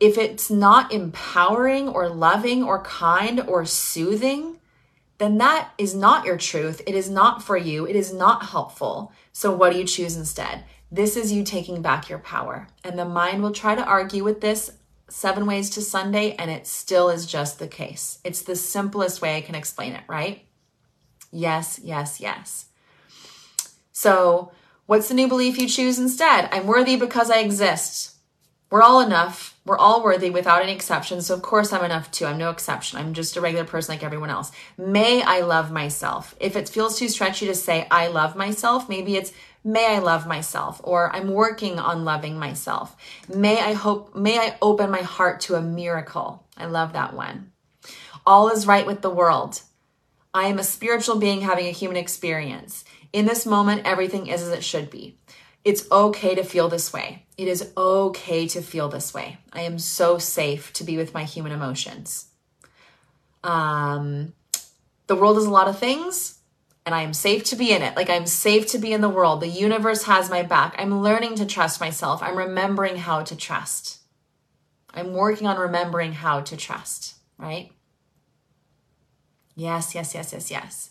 If 0.00 0.18
it's 0.18 0.50
not 0.50 0.92
empowering 0.92 1.88
or 1.88 2.08
loving 2.08 2.64
or 2.64 2.82
kind 2.82 3.40
or 3.40 3.64
soothing, 3.64 4.58
then 5.18 5.38
that 5.38 5.70
is 5.78 5.94
not 5.94 6.24
your 6.24 6.36
truth. 6.36 6.82
It 6.86 6.94
is 6.94 7.08
not 7.08 7.42
for 7.42 7.56
you. 7.56 7.86
It 7.86 7.96
is 7.96 8.12
not 8.12 8.46
helpful. 8.46 9.12
So, 9.32 9.54
what 9.54 9.72
do 9.72 9.78
you 9.78 9.84
choose 9.84 10.16
instead? 10.16 10.64
This 10.90 11.16
is 11.16 11.32
you 11.32 11.44
taking 11.44 11.80
back 11.80 12.08
your 12.08 12.18
power. 12.18 12.68
And 12.84 12.98
the 12.98 13.04
mind 13.04 13.42
will 13.42 13.52
try 13.52 13.74
to 13.74 13.84
argue 13.84 14.24
with 14.24 14.40
this 14.40 14.72
seven 15.08 15.46
ways 15.46 15.70
to 15.70 15.82
Sunday, 15.82 16.34
and 16.34 16.50
it 16.50 16.66
still 16.66 17.08
is 17.08 17.26
just 17.26 17.58
the 17.58 17.68
case. 17.68 18.18
It's 18.24 18.42
the 18.42 18.56
simplest 18.56 19.22
way 19.22 19.36
I 19.36 19.42
can 19.42 19.54
explain 19.54 19.92
it, 19.92 20.02
right? 20.08 20.44
Yes, 21.30 21.80
yes, 21.82 22.20
yes. 22.20 22.66
So, 23.92 24.52
what's 24.86 25.08
the 25.08 25.14
new 25.14 25.28
belief 25.28 25.58
you 25.58 25.68
choose 25.68 25.98
instead? 25.98 26.48
I'm 26.52 26.66
worthy 26.66 26.96
because 26.96 27.30
I 27.30 27.38
exist. 27.38 28.16
We're 28.70 28.82
all 28.82 29.00
enough. 29.00 29.51
We're 29.64 29.78
all 29.78 30.02
worthy 30.02 30.30
without 30.30 30.62
any 30.62 30.72
exception. 30.72 31.22
So, 31.22 31.34
of 31.34 31.42
course, 31.42 31.72
I'm 31.72 31.84
enough 31.84 32.10
too. 32.10 32.26
I'm 32.26 32.38
no 32.38 32.50
exception. 32.50 32.98
I'm 32.98 33.14
just 33.14 33.36
a 33.36 33.40
regular 33.40 33.64
person 33.64 33.94
like 33.94 34.02
everyone 34.02 34.30
else. 34.30 34.50
May 34.76 35.22
I 35.22 35.40
love 35.40 35.70
myself. 35.70 36.34
If 36.40 36.56
it 36.56 36.68
feels 36.68 36.98
too 36.98 37.08
stretchy 37.08 37.46
to 37.46 37.54
say, 37.54 37.86
I 37.90 38.08
love 38.08 38.34
myself, 38.34 38.88
maybe 38.88 39.16
it's, 39.16 39.32
may 39.62 39.94
I 39.94 40.00
love 40.00 40.26
myself 40.26 40.80
or 40.82 41.14
I'm 41.14 41.28
working 41.28 41.78
on 41.78 42.04
loving 42.04 42.38
myself. 42.38 42.96
May 43.32 43.60
I 43.60 43.74
hope, 43.74 44.16
may 44.16 44.38
I 44.38 44.56
open 44.60 44.90
my 44.90 45.02
heart 45.02 45.40
to 45.42 45.54
a 45.54 45.62
miracle. 45.62 46.44
I 46.56 46.66
love 46.66 46.94
that 46.94 47.14
one. 47.14 47.52
All 48.26 48.48
is 48.48 48.66
right 48.66 48.86
with 48.86 49.00
the 49.00 49.10
world. 49.10 49.62
I 50.34 50.46
am 50.46 50.58
a 50.58 50.64
spiritual 50.64 51.18
being 51.18 51.42
having 51.42 51.66
a 51.66 51.72
human 51.72 51.96
experience. 51.96 52.84
In 53.12 53.26
this 53.26 53.44
moment, 53.44 53.82
everything 53.84 54.26
is 54.26 54.42
as 54.42 54.48
it 54.48 54.64
should 54.64 54.90
be. 54.90 55.18
It's 55.64 55.90
okay 55.90 56.34
to 56.34 56.42
feel 56.42 56.68
this 56.68 56.92
way. 56.92 57.24
It 57.36 57.46
is 57.46 57.72
okay 57.76 58.48
to 58.48 58.62
feel 58.62 58.88
this 58.88 59.14
way. 59.14 59.38
I 59.52 59.62
am 59.62 59.78
so 59.78 60.18
safe 60.18 60.72
to 60.74 60.84
be 60.84 60.96
with 60.96 61.14
my 61.14 61.24
human 61.24 61.52
emotions. 61.52 62.26
Um, 63.44 64.34
the 65.06 65.14
world 65.14 65.38
is 65.38 65.44
a 65.44 65.50
lot 65.50 65.68
of 65.68 65.78
things, 65.78 66.40
and 66.84 66.94
I 66.94 67.02
am 67.02 67.14
safe 67.14 67.44
to 67.44 67.56
be 67.56 67.72
in 67.72 67.82
it. 67.82 67.94
Like 67.94 68.10
I'm 68.10 68.26
safe 68.26 68.66
to 68.68 68.78
be 68.78 68.92
in 68.92 69.00
the 69.00 69.08
world. 69.08 69.40
The 69.40 69.48
universe 69.48 70.04
has 70.04 70.28
my 70.28 70.42
back. 70.42 70.74
I'm 70.78 71.00
learning 71.00 71.36
to 71.36 71.46
trust 71.46 71.80
myself. 71.80 72.22
I'm 72.22 72.36
remembering 72.36 72.96
how 72.96 73.22
to 73.22 73.36
trust. 73.36 74.00
I'm 74.92 75.12
working 75.12 75.46
on 75.46 75.58
remembering 75.58 76.12
how 76.12 76.40
to 76.40 76.56
trust, 76.56 77.14
right? 77.38 77.70
Yes, 79.54 79.94
yes, 79.94 80.14
yes, 80.14 80.32
yes, 80.32 80.50
yes 80.50 80.90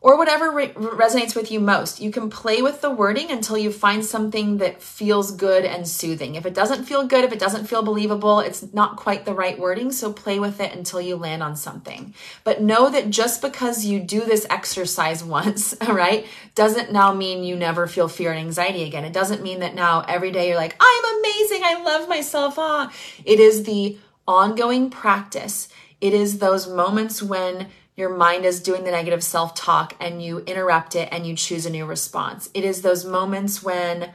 or 0.00 0.16
whatever 0.16 0.50
re- 0.50 0.68
resonates 0.68 1.34
with 1.34 1.50
you 1.50 1.58
most. 1.58 2.00
You 2.00 2.10
can 2.10 2.30
play 2.30 2.62
with 2.62 2.80
the 2.80 2.90
wording 2.90 3.30
until 3.30 3.58
you 3.58 3.72
find 3.72 4.04
something 4.04 4.58
that 4.58 4.80
feels 4.80 5.32
good 5.32 5.64
and 5.64 5.88
soothing. 5.88 6.36
If 6.36 6.46
it 6.46 6.54
doesn't 6.54 6.84
feel 6.84 7.06
good, 7.06 7.24
if 7.24 7.32
it 7.32 7.38
doesn't 7.38 7.66
feel 7.66 7.82
believable, 7.82 8.40
it's 8.40 8.72
not 8.72 8.96
quite 8.96 9.24
the 9.24 9.34
right 9.34 9.58
wording. 9.58 9.90
So 9.90 10.12
play 10.12 10.38
with 10.38 10.60
it 10.60 10.72
until 10.74 11.00
you 11.00 11.16
land 11.16 11.42
on 11.42 11.56
something. 11.56 12.14
But 12.44 12.62
know 12.62 12.90
that 12.90 13.10
just 13.10 13.42
because 13.42 13.84
you 13.84 13.98
do 13.98 14.24
this 14.24 14.46
exercise 14.48 15.24
once, 15.28 15.74
right, 15.88 16.26
doesn't 16.54 16.92
now 16.92 17.12
mean 17.12 17.42
you 17.42 17.56
never 17.56 17.86
feel 17.86 18.08
fear 18.08 18.30
and 18.30 18.38
anxiety 18.38 18.84
again. 18.84 19.04
It 19.04 19.12
doesn't 19.12 19.42
mean 19.42 19.60
that 19.60 19.74
now 19.74 20.04
every 20.08 20.30
day 20.30 20.48
you're 20.48 20.56
like, 20.56 20.76
I'm 20.78 21.18
amazing. 21.18 21.62
I 21.64 21.82
love 21.82 22.08
myself. 22.08 22.58
Ah, 22.58 22.92
it 23.24 23.40
is 23.40 23.64
the 23.64 23.98
ongoing 24.28 24.90
practice. 24.90 25.68
It 26.00 26.14
is 26.14 26.38
those 26.38 26.68
moments 26.68 27.22
when 27.22 27.68
your 27.98 28.16
mind 28.16 28.44
is 28.44 28.62
doing 28.62 28.84
the 28.84 28.92
negative 28.92 29.24
self 29.24 29.56
talk 29.56 29.96
and 29.98 30.22
you 30.22 30.38
interrupt 30.38 30.94
it 30.94 31.08
and 31.10 31.26
you 31.26 31.34
choose 31.34 31.66
a 31.66 31.70
new 31.70 31.84
response. 31.84 32.48
It 32.54 32.64
is 32.64 32.80
those 32.80 33.04
moments 33.04 33.60
when 33.60 34.14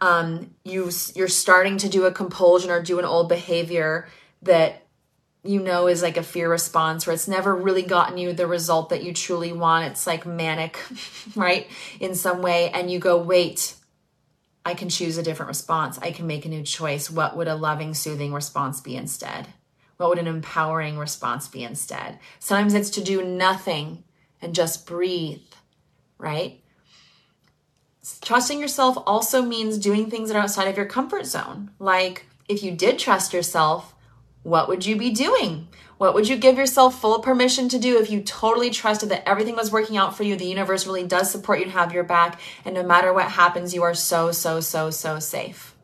um, 0.00 0.54
you 0.64 0.90
you're 1.14 1.28
starting 1.28 1.76
to 1.76 1.90
do 1.90 2.06
a 2.06 2.10
compulsion 2.10 2.70
or 2.70 2.82
do 2.82 2.98
an 2.98 3.04
old 3.04 3.28
behavior 3.28 4.08
that 4.42 4.86
you 5.44 5.60
know 5.60 5.88
is 5.88 6.02
like 6.02 6.16
a 6.16 6.22
fear 6.22 6.50
response 6.50 7.06
where 7.06 7.12
it's 7.12 7.28
never 7.28 7.54
really 7.54 7.82
gotten 7.82 8.16
you 8.16 8.32
the 8.32 8.46
result 8.46 8.88
that 8.88 9.02
you 9.02 9.12
truly 9.12 9.52
want. 9.52 9.84
It's 9.92 10.06
like 10.06 10.24
manic, 10.24 10.78
right? 11.36 11.68
In 12.00 12.14
some 12.14 12.40
way. 12.40 12.70
And 12.70 12.90
you 12.90 12.98
go, 12.98 13.18
wait, 13.18 13.74
I 14.64 14.72
can 14.72 14.88
choose 14.88 15.18
a 15.18 15.22
different 15.22 15.48
response. 15.48 15.98
I 15.98 16.12
can 16.12 16.26
make 16.26 16.46
a 16.46 16.48
new 16.48 16.62
choice. 16.62 17.10
What 17.10 17.36
would 17.36 17.46
a 17.46 17.56
loving, 17.56 17.92
soothing 17.92 18.32
response 18.32 18.80
be 18.80 18.96
instead? 18.96 19.48
What 19.98 20.10
would 20.10 20.18
an 20.18 20.28
empowering 20.28 20.96
response 20.96 21.48
be 21.48 21.64
instead? 21.64 22.18
Sometimes 22.38 22.72
it's 22.72 22.90
to 22.90 23.02
do 23.02 23.24
nothing 23.24 24.04
and 24.40 24.54
just 24.54 24.86
breathe, 24.86 25.42
right? 26.18 26.62
Trusting 28.22 28.60
yourself 28.60 28.96
also 29.06 29.42
means 29.42 29.76
doing 29.76 30.08
things 30.08 30.28
that 30.28 30.36
are 30.36 30.42
outside 30.42 30.68
of 30.68 30.76
your 30.76 30.86
comfort 30.86 31.26
zone. 31.26 31.72
Like 31.78 32.26
if 32.48 32.62
you 32.62 32.70
did 32.72 32.98
trust 32.98 33.32
yourself, 33.32 33.94
what 34.44 34.68
would 34.68 34.86
you 34.86 34.96
be 34.96 35.10
doing? 35.10 35.68
What 35.98 36.14
would 36.14 36.28
you 36.28 36.36
give 36.36 36.56
yourself 36.56 37.00
full 37.00 37.18
permission 37.18 37.68
to 37.70 37.78
do 37.78 37.98
if 37.98 38.08
you 38.08 38.22
totally 38.22 38.70
trusted 38.70 39.08
that 39.08 39.28
everything 39.28 39.56
was 39.56 39.72
working 39.72 39.96
out 39.96 40.16
for 40.16 40.22
you? 40.22 40.36
The 40.36 40.46
universe 40.46 40.86
really 40.86 41.04
does 41.04 41.28
support 41.28 41.58
you 41.58 41.64
and 41.64 41.72
have 41.72 41.92
your 41.92 42.04
back. 42.04 42.40
And 42.64 42.76
no 42.76 42.84
matter 42.84 43.12
what 43.12 43.32
happens, 43.32 43.74
you 43.74 43.82
are 43.82 43.94
so, 43.94 44.30
so, 44.30 44.60
so, 44.60 44.90
so 44.90 45.18
safe. 45.18 45.74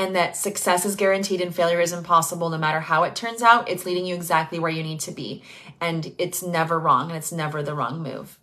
And 0.00 0.16
that 0.16 0.34
success 0.34 0.86
is 0.86 0.96
guaranteed 0.96 1.42
and 1.42 1.54
failure 1.54 1.78
is 1.78 1.92
impossible. 1.92 2.48
No 2.48 2.56
matter 2.56 2.80
how 2.80 3.02
it 3.02 3.14
turns 3.14 3.42
out, 3.42 3.68
it's 3.68 3.84
leading 3.84 4.06
you 4.06 4.14
exactly 4.14 4.58
where 4.58 4.70
you 4.70 4.82
need 4.82 5.00
to 5.00 5.12
be. 5.12 5.42
And 5.78 6.14
it's 6.16 6.42
never 6.42 6.80
wrong 6.80 7.08
and 7.10 7.18
it's 7.18 7.30
never 7.30 7.62
the 7.62 7.74
wrong 7.74 8.02
move. 8.02 8.38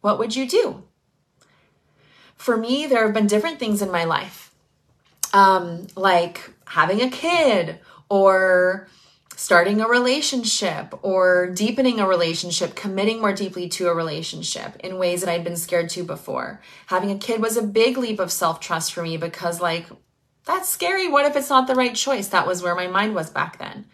What 0.00 0.18
would 0.18 0.34
you 0.34 0.48
do? 0.48 0.82
For 2.34 2.56
me, 2.56 2.86
there 2.86 3.04
have 3.04 3.14
been 3.14 3.28
different 3.28 3.60
things 3.60 3.82
in 3.82 3.92
my 3.92 4.02
life, 4.02 4.52
um, 5.32 5.86
like 5.94 6.50
having 6.66 7.00
a 7.00 7.08
kid 7.08 7.78
or 8.08 8.88
starting 9.36 9.80
a 9.80 9.86
relationship 9.86 10.92
or 11.02 11.50
deepening 11.50 12.00
a 12.00 12.08
relationship, 12.08 12.74
committing 12.74 13.20
more 13.20 13.32
deeply 13.32 13.68
to 13.68 13.86
a 13.86 13.94
relationship 13.94 14.74
in 14.80 14.98
ways 14.98 15.20
that 15.20 15.30
I'd 15.30 15.44
been 15.44 15.56
scared 15.56 15.88
to 15.90 16.02
before. 16.02 16.60
Having 16.88 17.12
a 17.12 17.18
kid 17.18 17.40
was 17.40 17.56
a 17.56 17.62
big 17.62 17.96
leap 17.96 18.18
of 18.18 18.32
self 18.32 18.58
trust 18.58 18.92
for 18.92 19.04
me 19.04 19.16
because, 19.16 19.60
like, 19.60 19.86
that's 20.44 20.68
scary. 20.68 21.08
What 21.08 21.26
if 21.26 21.36
it's 21.36 21.50
not 21.50 21.66
the 21.66 21.74
right 21.74 21.94
choice? 21.94 22.28
That 22.28 22.46
was 22.46 22.62
where 22.62 22.74
my 22.74 22.86
mind 22.86 23.14
was 23.14 23.30
back 23.30 23.58
then. 23.58 23.86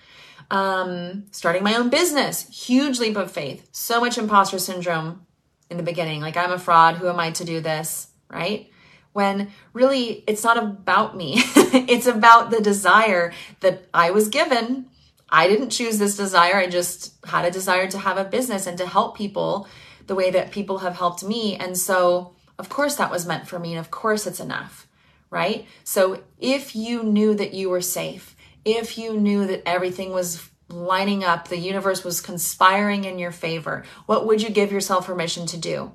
Um, 0.51 1.25
starting 1.33 1.65
my 1.65 1.75
own 1.75 1.91
business, 1.91 2.49
huge 2.49 3.01
leap 3.01 3.17
of 3.17 3.31
faith. 3.31 3.69
So 3.73 4.01
much 4.01 4.17
imposter 4.17 4.59
syndrome 4.59 5.27
in 5.71 5.77
the 5.77 5.83
beginning. 5.83 6.21
Like, 6.21 6.37
I'm 6.37 6.53
a 6.53 6.59
fraud. 6.59 6.97
Who 6.97 7.09
am 7.09 7.19
I 7.19 7.33
to 7.33 7.45
do 7.45 7.61
this? 7.61 8.09
Right? 8.31 8.71
when 9.13 9.51
really 9.73 10.23
it's 10.27 10.45
not 10.45 10.59
about 10.59 11.17
me. 11.17 11.37
it's 11.39 12.07
about 12.07 12.51
the 12.51 12.61
desire 12.61 13.33
that 13.61 13.89
I 13.95 14.11
was 14.11 14.29
given 14.29 14.91
I 15.29 15.49
didn't 15.49 15.71
choose 15.71 15.99
this 15.99 16.17
desire. 16.17 16.57
I 16.57 16.69
just 16.69 17.15
had 17.27 17.45
a 17.45 17.51
desire 17.51 17.89
to 17.89 17.99
have 17.99 18.17
a 18.17 18.25
business 18.25 18.67
and 18.67 18.79
to 18.79 18.87
help 18.87 19.17
people 19.17 19.69
the 20.07 20.15
way 20.15 20.31
that 20.31 20.53
people 20.53 20.79
have 20.79 20.97
helped 20.97 21.25
me. 21.25 21.57
And 21.57 21.77
so, 21.77 22.35
of 22.59 22.69
course, 22.69 22.97
that 22.97 23.11
was 23.11 23.27
meant 23.27 23.49
for 23.49 23.59
me. 23.59 23.73
And 23.73 23.81
of 23.81 23.91
course, 23.91 24.27
it's 24.27 24.41
enough, 24.41 24.86
right? 25.31 25.67
So, 25.85 26.23
if 26.39 26.77
you 26.77 27.03
knew 27.03 27.35
that 27.35 27.55
you 27.55 27.71
were 27.71 27.81
safe, 27.81 28.37
if 28.65 28.99
you 28.99 29.19
knew 29.19 29.47
that 29.47 29.67
everything 29.67 30.13
was 30.13 30.51
lining 30.69 31.25
up, 31.25 31.49
the 31.49 31.59
universe 31.59 32.05
was 32.05 32.21
conspiring 32.21 33.05
in 33.05 33.19
your 33.19 33.33
favor, 33.33 33.85
what 34.07 34.27
would 34.27 34.43
you 34.43 34.51
give 34.51 34.73
yourself 34.73 35.07
permission 35.07 35.47
to 35.47 35.57
do? 35.57 35.93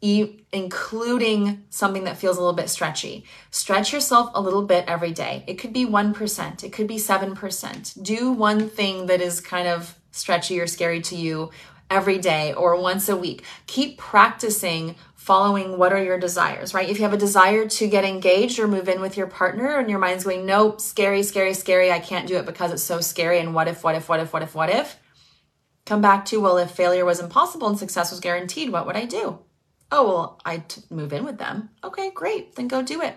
E- 0.00 0.40
including 0.52 1.64
something 1.68 2.04
that 2.04 2.16
feels 2.16 2.38
a 2.38 2.40
little 2.40 2.54
bit 2.54 2.70
stretchy. 2.70 3.24
Stretch 3.50 3.92
yourself 3.92 4.30
a 4.34 4.40
little 4.40 4.62
bit 4.62 4.86
every 4.88 5.12
day. 5.12 5.44
It 5.46 5.54
could 5.54 5.74
be 5.74 5.84
1%, 5.84 6.64
it 6.64 6.72
could 6.72 6.86
be 6.86 6.96
7%. 6.96 8.02
Do 8.02 8.32
one 8.32 8.70
thing 8.70 9.06
that 9.06 9.20
is 9.20 9.40
kind 9.40 9.68
of 9.68 9.94
stretchy 10.12 10.58
or 10.58 10.66
scary 10.66 11.00
to 11.02 11.16
you 11.16 11.50
every 11.90 12.18
day 12.18 12.54
or 12.54 12.80
once 12.80 13.08
a 13.08 13.16
week. 13.16 13.44
Keep 13.66 13.98
practicing 13.98 14.94
following 15.14 15.76
what 15.76 15.92
are 15.92 16.02
your 16.02 16.18
desires, 16.18 16.72
right? 16.72 16.88
If 16.88 16.96
you 16.96 17.02
have 17.02 17.12
a 17.12 17.18
desire 17.18 17.68
to 17.68 17.88
get 17.88 18.04
engaged 18.04 18.58
or 18.58 18.66
move 18.66 18.88
in 18.88 19.00
with 19.00 19.16
your 19.16 19.26
partner 19.26 19.78
and 19.78 19.90
your 19.90 19.98
mind's 19.98 20.24
going, 20.24 20.46
nope, 20.46 20.80
scary, 20.80 21.22
scary, 21.22 21.52
scary, 21.52 21.92
I 21.92 21.98
can't 21.98 22.26
do 22.26 22.36
it 22.36 22.46
because 22.46 22.72
it's 22.72 22.82
so 22.82 23.00
scary. 23.00 23.38
And 23.38 23.54
what 23.54 23.68
if, 23.68 23.84
what 23.84 23.94
if, 23.94 24.08
what 24.08 24.20
if, 24.20 24.32
what 24.32 24.42
if, 24.42 24.54
what 24.54 24.70
if? 24.70 24.96
Come 25.84 26.00
back 26.00 26.24
to, 26.26 26.40
well, 26.40 26.56
if 26.56 26.70
failure 26.70 27.04
was 27.04 27.20
impossible 27.20 27.68
and 27.68 27.78
success 27.78 28.10
was 28.10 28.20
guaranteed, 28.20 28.70
what 28.70 28.86
would 28.86 28.96
I 28.96 29.04
do? 29.04 29.40
Oh, 29.92 30.06
well, 30.06 30.40
I'd 30.44 30.74
move 30.88 31.12
in 31.12 31.24
with 31.24 31.38
them. 31.38 31.70
Okay, 31.84 32.10
great. 32.12 32.54
Then 32.54 32.68
go 32.68 32.80
do 32.80 33.02
it. 33.02 33.16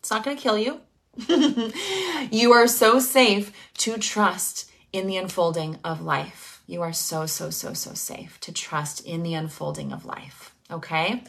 It's 0.00 0.10
not 0.10 0.24
going 0.24 0.36
to 0.36 0.42
kill 0.42 0.58
you. 0.58 0.80
you 2.30 2.52
are 2.52 2.66
so 2.66 2.98
safe 2.98 3.52
to 3.78 3.98
trust 3.98 4.71
in 4.92 5.06
the 5.06 5.16
unfolding 5.16 5.78
of 5.84 6.02
life. 6.02 6.62
You 6.66 6.82
are 6.82 6.92
so, 6.92 7.26
so, 7.26 7.50
so, 7.50 7.72
so 7.72 7.94
safe 7.94 8.38
to 8.40 8.52
trust 8.52 9.04
in 9.04 9.22
the 9.22 9.34
unfolding 9.34 9.92
of 9.92 10.04
life. 10.04 10.54
Okay? 10.70 11.24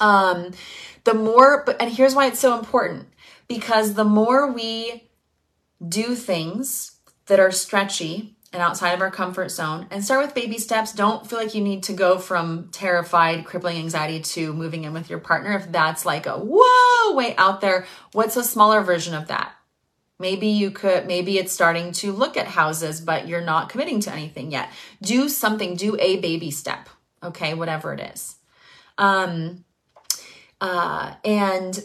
Um, 0.00 0.52
the 1.04 1.14
more, 1.14 1.64
and 1.80 1.90
here's 1.90 2.14
why 2.14 2.26
it's 2.26 2.38
so 2.38 2.58
important 2.58 3.08
because 3.48 3.94
the 3.94 4.04
more 4.04 4.52
we 4.52 5.10
do 5.86 6.14
things 6.14 6.96
that 7.26 7.40
are 7.40 7.50
stretchy 7.50 8.36
and 8.52 8.62
outside 8.62 8.92
of 8.92 9.00
our 9.00 9.10
comfort 9.10 9.50
zone 9.50 9.86
and 9.90 10.02
start 10.02 10.24
with 10.24 10.34
baby 10.34 10.58
steps. 10.58 10.92
Don't 10.92 11.28
feel 11.28 11.38
like 11.38 11.54
you 11.54 11.62
need 11.62 11.82
to 11.84 11.92
go 11.92 12.18
from 12.18 12.68
terrified, 12.72 13.44
crippling 13.44 13.76
anxiety 13.76 14.20
to 14.20 14.52
moving 14.52 14.84
in 14.84 14.92
with 14.92 15.10
your 15.10 15.18
partner. 15.18 15.52
If 15.52 15.70
that's 15.70 16.06
like 16.06 16.26
a 16.26 16.38
whoa, 16.38 17.14
way 17.14 17.36
out 17.36 17.60
there, 17.60 17.86
what's 18.12 18.36
a 18.36 18.44
smaller 18.44 18.80
version 18.80 19.14
of 19.14 19.28
that? 19.28 19.52
Maybe 20.18 20.48
you 20.48 20.70
could, 20.70 21.06
maybe 21.06 21.38
it's 21.38 21.52
starting 21.52 21.92
to 21.92 22.12
look 22.12 22.36
at 22.36 22.48
houses, 22.48 23.00
but 23.00 23.28
you're 23.28 23.40
not 23.40 23.68
committing 23.68 24.00
to 24.00 24.12
anything 24.12 24.50
yet. 24.50 24.70
Do 25.00 25.28
something, 25.28 25.76
do 25.76 25.96
a 26.00 26.18
baby 26.18 26.50
step, 26.50 26.88
okay, 27.22 27.54
whatever 27.54 27.92
it 27.92 28.00
is. 28.00 28.36
Um, 28.96 29.64
uh, 30.60 31.14
and 31.24 31.84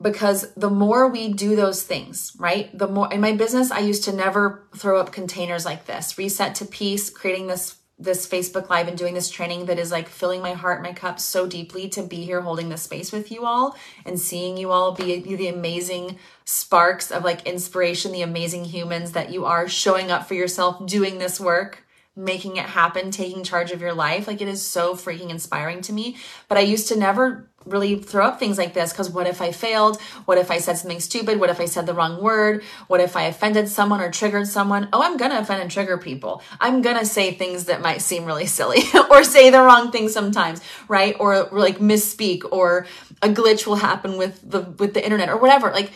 because 0.00 0.52
the 0.54 0.70
more 0.70 1.08
we 1.08 1.32
do 1.32 1.56
those 1.56 1.82
things, 1.82 2.32
right? 2.38 2.76
The 2.76 2.88
more 2.88 3.12
in 3.12 3.20
my 3.20 3.32
business, 3.32 3.70
I 3.70 3.80
used 3.80 4.04
to 4.04 4.12
never 4.12 4.66
throw 4.76 5.00
up 5.00 5.12
containers 5.12 5.64
like 5.64 5.86
this. 5.86 6.18
Reset 6.18 6.54
to 6.56 6.64
peace, 6.64 7.10
creating 7.10 7.46
this 7.46 7.76
this 8.02 8.28
Facebook 8.28 8.68
live 8.68 8.88
and 8.88 8.98
doing 8.98 9.14
this 9.14 9.30
training 9.30 9.66
that 9.66 9.78
is 9.78 9.90
like 9.90 10.08
filling 10.08 10.42
my 10.42 10.52
heart, 10.52 10.82
my 10.82 10.92
cup 10.92 11.20
so 11.20 11.46
deeply 11.46 11.88
to 11.90 12.02
be 12.02 12.24
here 12.24 12.40
holding 12.40 12.68
this 12.68 12.82
space 12.82 13.12
with 13.12 13.30
you 13.30 13.44
all 13.44 13.76
and 14.04 14.18
seeing 14.18 14.56
you 14.56 14.70
all 14.70 14.92
be, 14.92 15.20
be 15.20 15.36
the 15.36 15.48
amazing 15.48 16.18
sparks 16.44 17.10
of 17.10 17.24
like 17.24 17.46
inspiration, 17.46 18.12
the 18.12 18.22
amazing 18.22 18.64
humans 18.64 19.12
that 19.12 19.30
you 19.30 19.44
are 19.44 19.68
showing 19.68 20.10
up 20.10 20.26
for 20.26 20.34
yourself, 20.34 20.84
doing 20.86 21.18
this 21.18 21.38
work 21.38 21.84
making 22.14 22.56
it 22.56 22.66
happen, 22.66 23.10
taking 23.10 23.42
charge 23.42 23.70
of 23.70 23.80
your 23.80 23.94
life. 23.94 24.26
Like 24.26 24.42
it 24.42 24.48
is 24.48 24.60
so 24.60 24.94
freaking 24.94 25.30
inspiring 25.30 25.80
to 25.82 25.92
me. 25.92 26.16
But 26.48 26.58
I 26.58 26.62
used 26.62 26.88
to 26.88 26.96
never 26.96 27.48
really 27.64 27.96
throw 27.96 28.26
up 28.26 28.38
things 28.38 28.58
like 28.58 28.74
this 28.74 28.92
because 28.92 29.10
what 29.10 29.26
if 29.26 29.40
I 29.40 29.52
failed? 29.52 30.00
What 30.24 30.38
if 30.38 30.50
I 30.50 30.58
said 30.58 30.78
something 30.78 31.00
stupid? 31.00 31.40
What 31.40 31.50
if 31.50 31.60
I 31.60 31.66
said 31.66 31.86
the 31.86 31.94
wrong 31.94 32.22
word? 32.22 32.62
What 32.88 33.00
if 33.00 33.16
I 33.16 33.22
offended 33.24 33.68
someone 33.68 34.00
or 34.00 34.10
triggered 34.10 34.46
someone? 34.46 34.88
Oh, 34.92 35.02
I'm 35.02 35.16
gonna 35.16 35.38
offend 35.38 35.62
and 35.62 35.70
trigger 35.70 35.98
people. 35.98 36.42
I'm 36.60 36.82
gonna 36.82 37.04
say 37.04 37.32
things 37.32 37.66
that 37.66 37.80
might 37.80 38.02
seem 38.02 38.24
really 38.24 38.46
silly 38.58 38.82
or 39.10 39.24
say 39.24 39.50
the 39.50 39.60
wrong 39.60 39.90
thing 39.90 40.08
sometimes, 40.08 40.60
right? 40.88 41.16
Or, 41.18 41.48
or 41.48 41.58
like 41.58 41.78
misspeak 41.78 42.42
or 42.50 42.86
a 43.22 43.28
glitch 43.28 43.66
will 43.66 43.76
happen 43.76 44.16
with 44.16 44.40
the 44.48 44.62
with 44.62 44.94
the 44.94 45.04
internet 45.04 45.28
or 45.28 45.36
whatever. 45.36 45.70
Like 45.70 45.92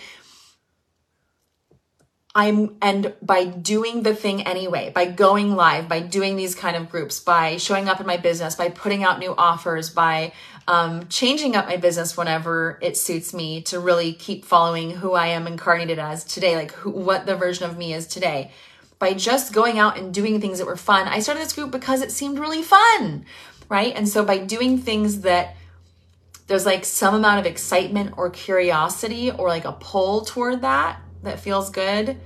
I'm, 2.36 2.76
and 2.82 3.14
by 3.22 3.46
doing 3.46 4.02
the 4.02 4.14
thing 4.14 4.42
anyway, 4.42 4.92
by 4.94 5.06
going 5.06 5.56
live, 5.56 5.88
by 5.88 6.00
doing 6.00 6.36
these 6.36 6.54
kind 6.54 6.76
of 6.76 6.90
groups, 6.90 7.18
by 7.18 7.56
showing 7.56 7.88
up 7.88 7.98
in 7.98 8.06
my 8.06 8.18
business, 8.18 8.54
by 8.54 8.68
putting 8.68 9.02
out 9.02 9.18
new 9.18 9.34
offers, 9.34 9.88
by 9.88 10.34
um, 10.68 11.08
changing 11.08 11.56
up 11.56 11.66
my 11.66 11.78
business 11.78 12.14
whenever 12.14 12.78
it 12.82 12.98
suits 12.98 13.32
me 13.32 13.62
to 13.62 13.80
really 13.80 14.12
keep 14.12 14.44
following 14.44 14.90
who 14.90 15.14
I 15.14 15.28
am 15.28 15.46
incarnated 15.46 15.98
as 15.98 16.24
today, 16.24 16.56
like 16.56 16.72
who, 16.72 16.90
what 16.90 17.24
the 17.24 17.36
version 17.36 17.70
of 17.70 17.78
me 17.78 17.94
is 17.94 18.06
today. 18.06 18.50
By 18.98 19.14
just 19.14 19.54
going 19.54 19.78
out 19.78 19.96
and 19.96 20.12
doing 20.12 20.38
things 20.38 20.58
that 20.58 20.66
were 20.66 20.76
fun, 20.76 21.08
I 21.08 21.20
started 21.20 21.42
this 21.42 21.54
group 21.54 21.70
because 21.70 22.02
it 22.02 22.12
seemed 22.12 22.38
really 22.38 22.62
fun, 22.62 23.24
right? 23.70 23.94
And 23.96 24.06
so 24.06 24.22
by 24.22 24.36
doing 24.36 24.76
things 24.76 25.22
that 25.22 25.56
there's 26.48 26.66
like 26.66 26.84
some 26.84 27.14
amount 27.14 27.40
of 27.40 27.46
excitement 27.46 28.18
or 28.18 28.28
curiosity 28.28 29.30
or 29.30 29.48
like 29.48 29.64
a 29.64 29.72
pull 29.72 30.26
toward 30.26 30.60
that, 30.60 31.00
that 31.22 31.40
feels 31.40 31.70
good, 31.70 32.18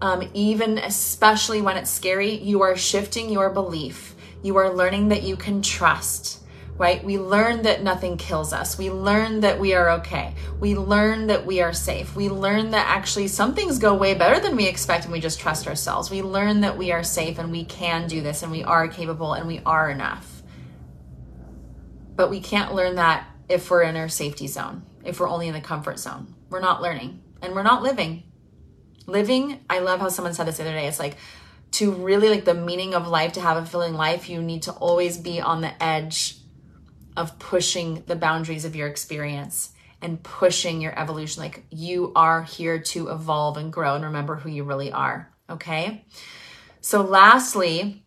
um, 0.00 0.28
even 0.34 0.78
especially 0.78 1.60
when 1.60 1.76
it's 1.76 1.90
scary, 1.90 2.34
you 2.34 2.62
are 2.62 2.76
shifting 2.76 3.30
your 3.30 3.50
belief. 3.50 4.14
You 4.42 4.56
are 4.58 4.72
learning 4.72 5.08
that 5.08 5.24
you 5.24 5.36
can 5.36 5.62
trust, 5.62 6.44
right? 6.76 7.02
We 7.02 7.18
learn 7.18 7.62
that 7.62 7.82
nothing 7.82 8.16
kills 8.16 8.52
us. 8.52 8.78
We 8.78 8.90
learn 8.90 9.40
that 9.40 9.58
we 9.58 9.74
are 9.74 9.90
okay. 9.90 10.34
We 10.60 10.76
learn 10.76 11.26
that 11.26 11.44
we 11.44 11.60
are 11.60 11.72
safe. 11.72 12.14
We 12.14 12.28
learn 12.28 12.70
that 12.70 12.86
actually 12.86 13.26
some 13.28 13.54
things 13.54 13.80
go 13.80 13.94
way 13.94 14.14
better 14.14 14.38
than 14.38 14.54
we 14.54 14.68
expect 14.68 15.04
and 15.04 15.12
we 15.12 15.20
just 15.20 15.40
trust 15.40 15.66
ourselves. 15.66 16.10
We 16.10 16.22
learn 16.22 16.60
that 16.60 16.78
we 16.78 16.92
are 16.92 17.02
safe 17.02 17.38
and 17.38 17.50
we 17.50 17.64
can 17.64 18.06
do 18.06 18.20
this 18.20 18.44
and 18.44 18.52
we 18.52 18.62
are 18.62 18.86
capable 18.86 19.34
and 19.34 19.48
we 19.48 19.60
are 19.66 19.90
enough. 19.90 20.42
But 22.14 22.30
we 22.30 22.40
can't 22.40 22.74
learn 22.74 22.96
that 22.96 23.26
if 23.48 23.70
we're 23.70 23.82
in 23.82 23.96
our 23.96 24.08
safety 24.08 24.46
zone, 24.46 24.82
if 25.04 25.18
we're 25.18 25.28
only 25.28 25.48
in 25.48 25.54
the 25.54 25.60
comfort 25.60 25.98
zone. 25.98 26.34
We're 26.50 26.60
not 26.60 26.82
learning 26.82 27.20
and 27.42 27.54
we're 27.54 27.62
not 27.62 27.82
living 27.82 28.22
living, 29.08 29.60
I 29.68 29.80
love 29.80 30.00
how 30.00 30.08
someone 30.08 30.34
said 30.34 30.46
this 30.46 30.58
the 30.58 30.64
other 30.64 30.72
day. 30.72 30.86
It's 30.86 31.00
like 31.00 31.16
to 31.72 31.92
really 31.92 32.28
like 32.28 32.44
the 32.44 32.54
meaning 32.54 32.94
of 32.94 33.08
life, 33.08 33.32
to 33.32 33.40
have 33.40 33.56
a 33.56 33.60
fulfilling 33.60 33.94
life, 33.94 34.28
you 34.28 34.40
need 34.40 34.62
to 34.62 34.72
always 34.72 35.18
be 35.18 35.40
on 35.40 35.60
the 35.60 35.82
edge 35.82 36.36
of 37.16 37.38
pushing 37.38 38.04
the 38.06 38.16
boundaries 38.16 38.64
of 38.64 38.76
your 38.76 38.86
experience 38.86 39.72
and 40.00 40.22
pushing 40.22 40.80
your 40.80 40.96
evolution. 40.98 41.42
Like 41.42 41.64
you 41.70 42.12
are 42.14 42.42
here 42.42 42.78
to 42.78 43.08
evolve 43.08 43.56
and 43.56 43.72
grow 43.72 43.96
and 43.96 44.04
remember 44.04 44.36
who 44.36 44.48
you 44.50 44.64
really 44.64 44.92
are. 44.92 45.32
Okay. 45.50 46.04
So, 46.80 47.02
lastly, 47.02 48.04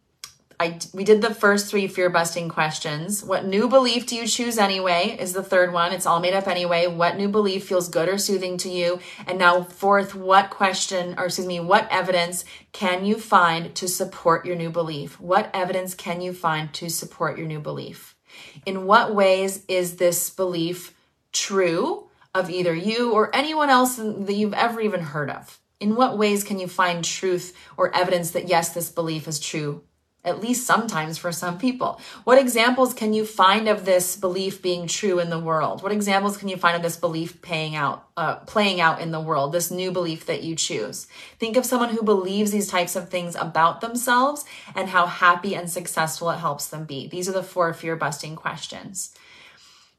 I, 0.62 0.78
we 0.93 1.04
did 1.04 1.24
the 1.24 1.34
first 1.34 1.71
three 1.71 1.88
fear 1.88 2.08
busting 2.12 2.47
questions. 2.47 3.24
What 3.24 3.45
new 3.45 3.67
belief 3.67 4.06
do 4.06 4.15
you 4.15 4.28
choose 4.28 4.60
anyway? 4.60 5.17
Is 5.19 5.34
the 5.34 5.41
third 5.41 5.74
one. 5.74 5.91
It's 5.91 6.06
all 6.06 6.19
made 6.19 6.36
up 6.36 6.47
anyway. 6.47 6.86
What 6.86 7.17
new 7.17 7.30
belief 7.30 7.67
feels 7.67 7.89
good 7.89 8.08
or 8.08 8.19
soothing 8.19 8.58
to 8.58 8.69
you? 8.69 9.00
And 9.26 9.39
now, 9.39 9.63
fourth, 9.63 10.13
what 10.13 10.52
question, 10.52 11.15
or 11.17 11.26
excuse 11.26 11.47
me, 11.47 11.60
what 11.60 11.88
evidence 11.89 12.45
can 12.74 13.06
you 13.06 13.15
find 13.15 13.74
to 13.74 13.88
support 13.88 14.45
your 14.45 14.56
new 14.56 14.69
belief? 14.69 15.19
What 15.19 15.50
evidence 15.52 15.95
can 15.95 16.21
you 16.21 16.32
find 16.32 16.71
to 16.76 16.89
support 16.91 17.39
your 17.39 17.47
new 17.47 17.60
belief? 17.60 18.15
In 18.63 18.86
what 18.86 19.15
ways 19.15 19.65
is 19.67 19.95
this 19.95 20.30
belief 20.30 20.93
true 21.34 22.08
of 22.36 22.52
either 22.52 22.76
you 22.76 23.13
or 23.13 23.36
anyone 23.36 23.71
else 23.71 23.95
that 23.95 24.34
you've 24.34 24.54
ever 24.54 24.80
even 24.80 25.02
heard 25.02 25.32
of? 25.32 25.60
In 25.80 25.95
what 25.95 26.19
ways 26.19 26.43
can 26.43 26.60
you 26.60 26.67
find 26.67 27.04
truth 27.04 27.58
or 27.78 27.95
evidence 27.95 28.30
that 28.32 28.47
yes, 28.47 28.76
this 28.76 28.91
belief 28.91 29.28
is 29.28 29.39
true? 29.39 29.82
At 30.24 30.40
least 30.40 30.68
sometimes 30.68 31.18
for 31.18 31.32
some 31.32 31.58
people. 31.58 32.00
What 32.26 32.38
examples 32.38 32.94
can 32.94 33.12
you 33.12 33.26
find 33.26 33.68
of 33.68 33.86
this 33.86 34.16
belief 34.16 34.62
being 34.62 34.86
true 34.86 35.18
in 35.18 35.32
the 35.32 35.40
world? 35.40 35.82
What 35.82 35.92
examples 35.92 36.38
can 36.38 36.48
you 36.48 36.58
find 36.58 36.76
of 36.76 36.84
this 36.84 36.96
belief 36.96 37.42
paying 37.42 37.76
out, 37.76 38.08
uh, 38.16 38.36
playing 38.36 38.80
out 38.80 39.02
in 39.02 39.12
the 39.12 39.20
world? 39.20 39.52
This 39.52 39.72
new 39.72 39.92
belief 39.92 40.28
that 40.28 40.44
you 40.44 40.56
choose. 40.56 41.08
Think 41.40 41.58
of 41.58 41.66
someone 41.66 41.90
who 41.90 42.04
believes 42.04 42.52
these 42.52 42.68
types 42.68 42.96
of 42.96 43.10
things 43.10 43.36
about 43.36 43.82
themselves 43.82 44.46
and 44.76 44.90
how 44.90 45.08
happy 45.08 45.56
and 45.56 45.68
successful 45.68 46.30
it 46.30 46.38
helps 46.38 46.68
them 46.68 46.86
be. 46.86 47.08
These 47.08 47.28
are 47.28 47.34
the 47.34 47.42
four 47.42 47.74
fear 47.74 47.96
busting 47.96 48.36
questions. 48.36 49.16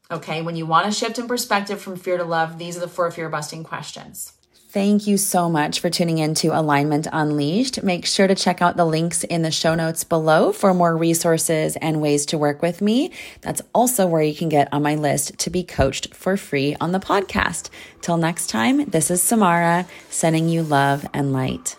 Okay, 0.09 0.41
when 0.41 0.55
you 0.55 0.65
want 0.65 0.85
to 0.85 0.91
shift 0.91 1.19
in 1.19 1.27
perspective 1.27 1.81
from 1.81 1.97
fear 1.97 2.17
to 2.17 2.23
love, 2.23 2.59
these 2.59 2.77
are 2.77 2.81
the 2.81 2.87
four 2.87 3.11
fear 3.11 3.27
busting 3.27 3.65
questions. 3.65 4.33
Thank 4.73 5.05
you 5.05 5.17
so 5.17 5.51
much 5.51 5.81
for 5.81 5.91
tuning 5.91 6.17
in 6.17 6.33
to 6.33 6.47
Alignment 6.47 7.05
Unleashed. 7.11 7.83
Make 7.83 8.07
sure 8.07 8.25
to 8.25 8.33
check 8.33 8.59
out 8.59 8.75
the 8.75 8.87
links 8.87 9.23
in 9.23 9.43
the 9.43 9.51
show 9.51 9.75
notes 9.75 10.03
below 10.03 10.51
for 10.51 10.73
more 10.73 10.97
resources 10.97 11.75
and 11.75 12.01
ways 12.01 12.25
to 12.25 12.39
work 12.39 12.63
with 12.63 12.81
me. 12.81 13.11
That's 13.41 13.61
also 13.75 14.07
where 14.07 14.23
you 14.23 14.33
can 14.33 14.49
get 14.49 14.73
on 14.73 14.81
my 14.81 14.95
list 14.95 15.37
to 15.37 15.51
be 15.51 15.61
coached 15.61 16.15
for 16.15 16.37
free 16.37 16.75
on 16.81 16.91
the 16.91 16.99
podcast. 16.99 17.69
Till 18.01 18.17
next 18.17 18.47
time, 18.47 18.85
this 18.85 19.11
is 19.11 19.21
Samara 19.21 19.85
sending 20.09 20.49
you 20.49 20.63
love 20.63 21.07
and 21.13 21.33
light. 21.33 21.75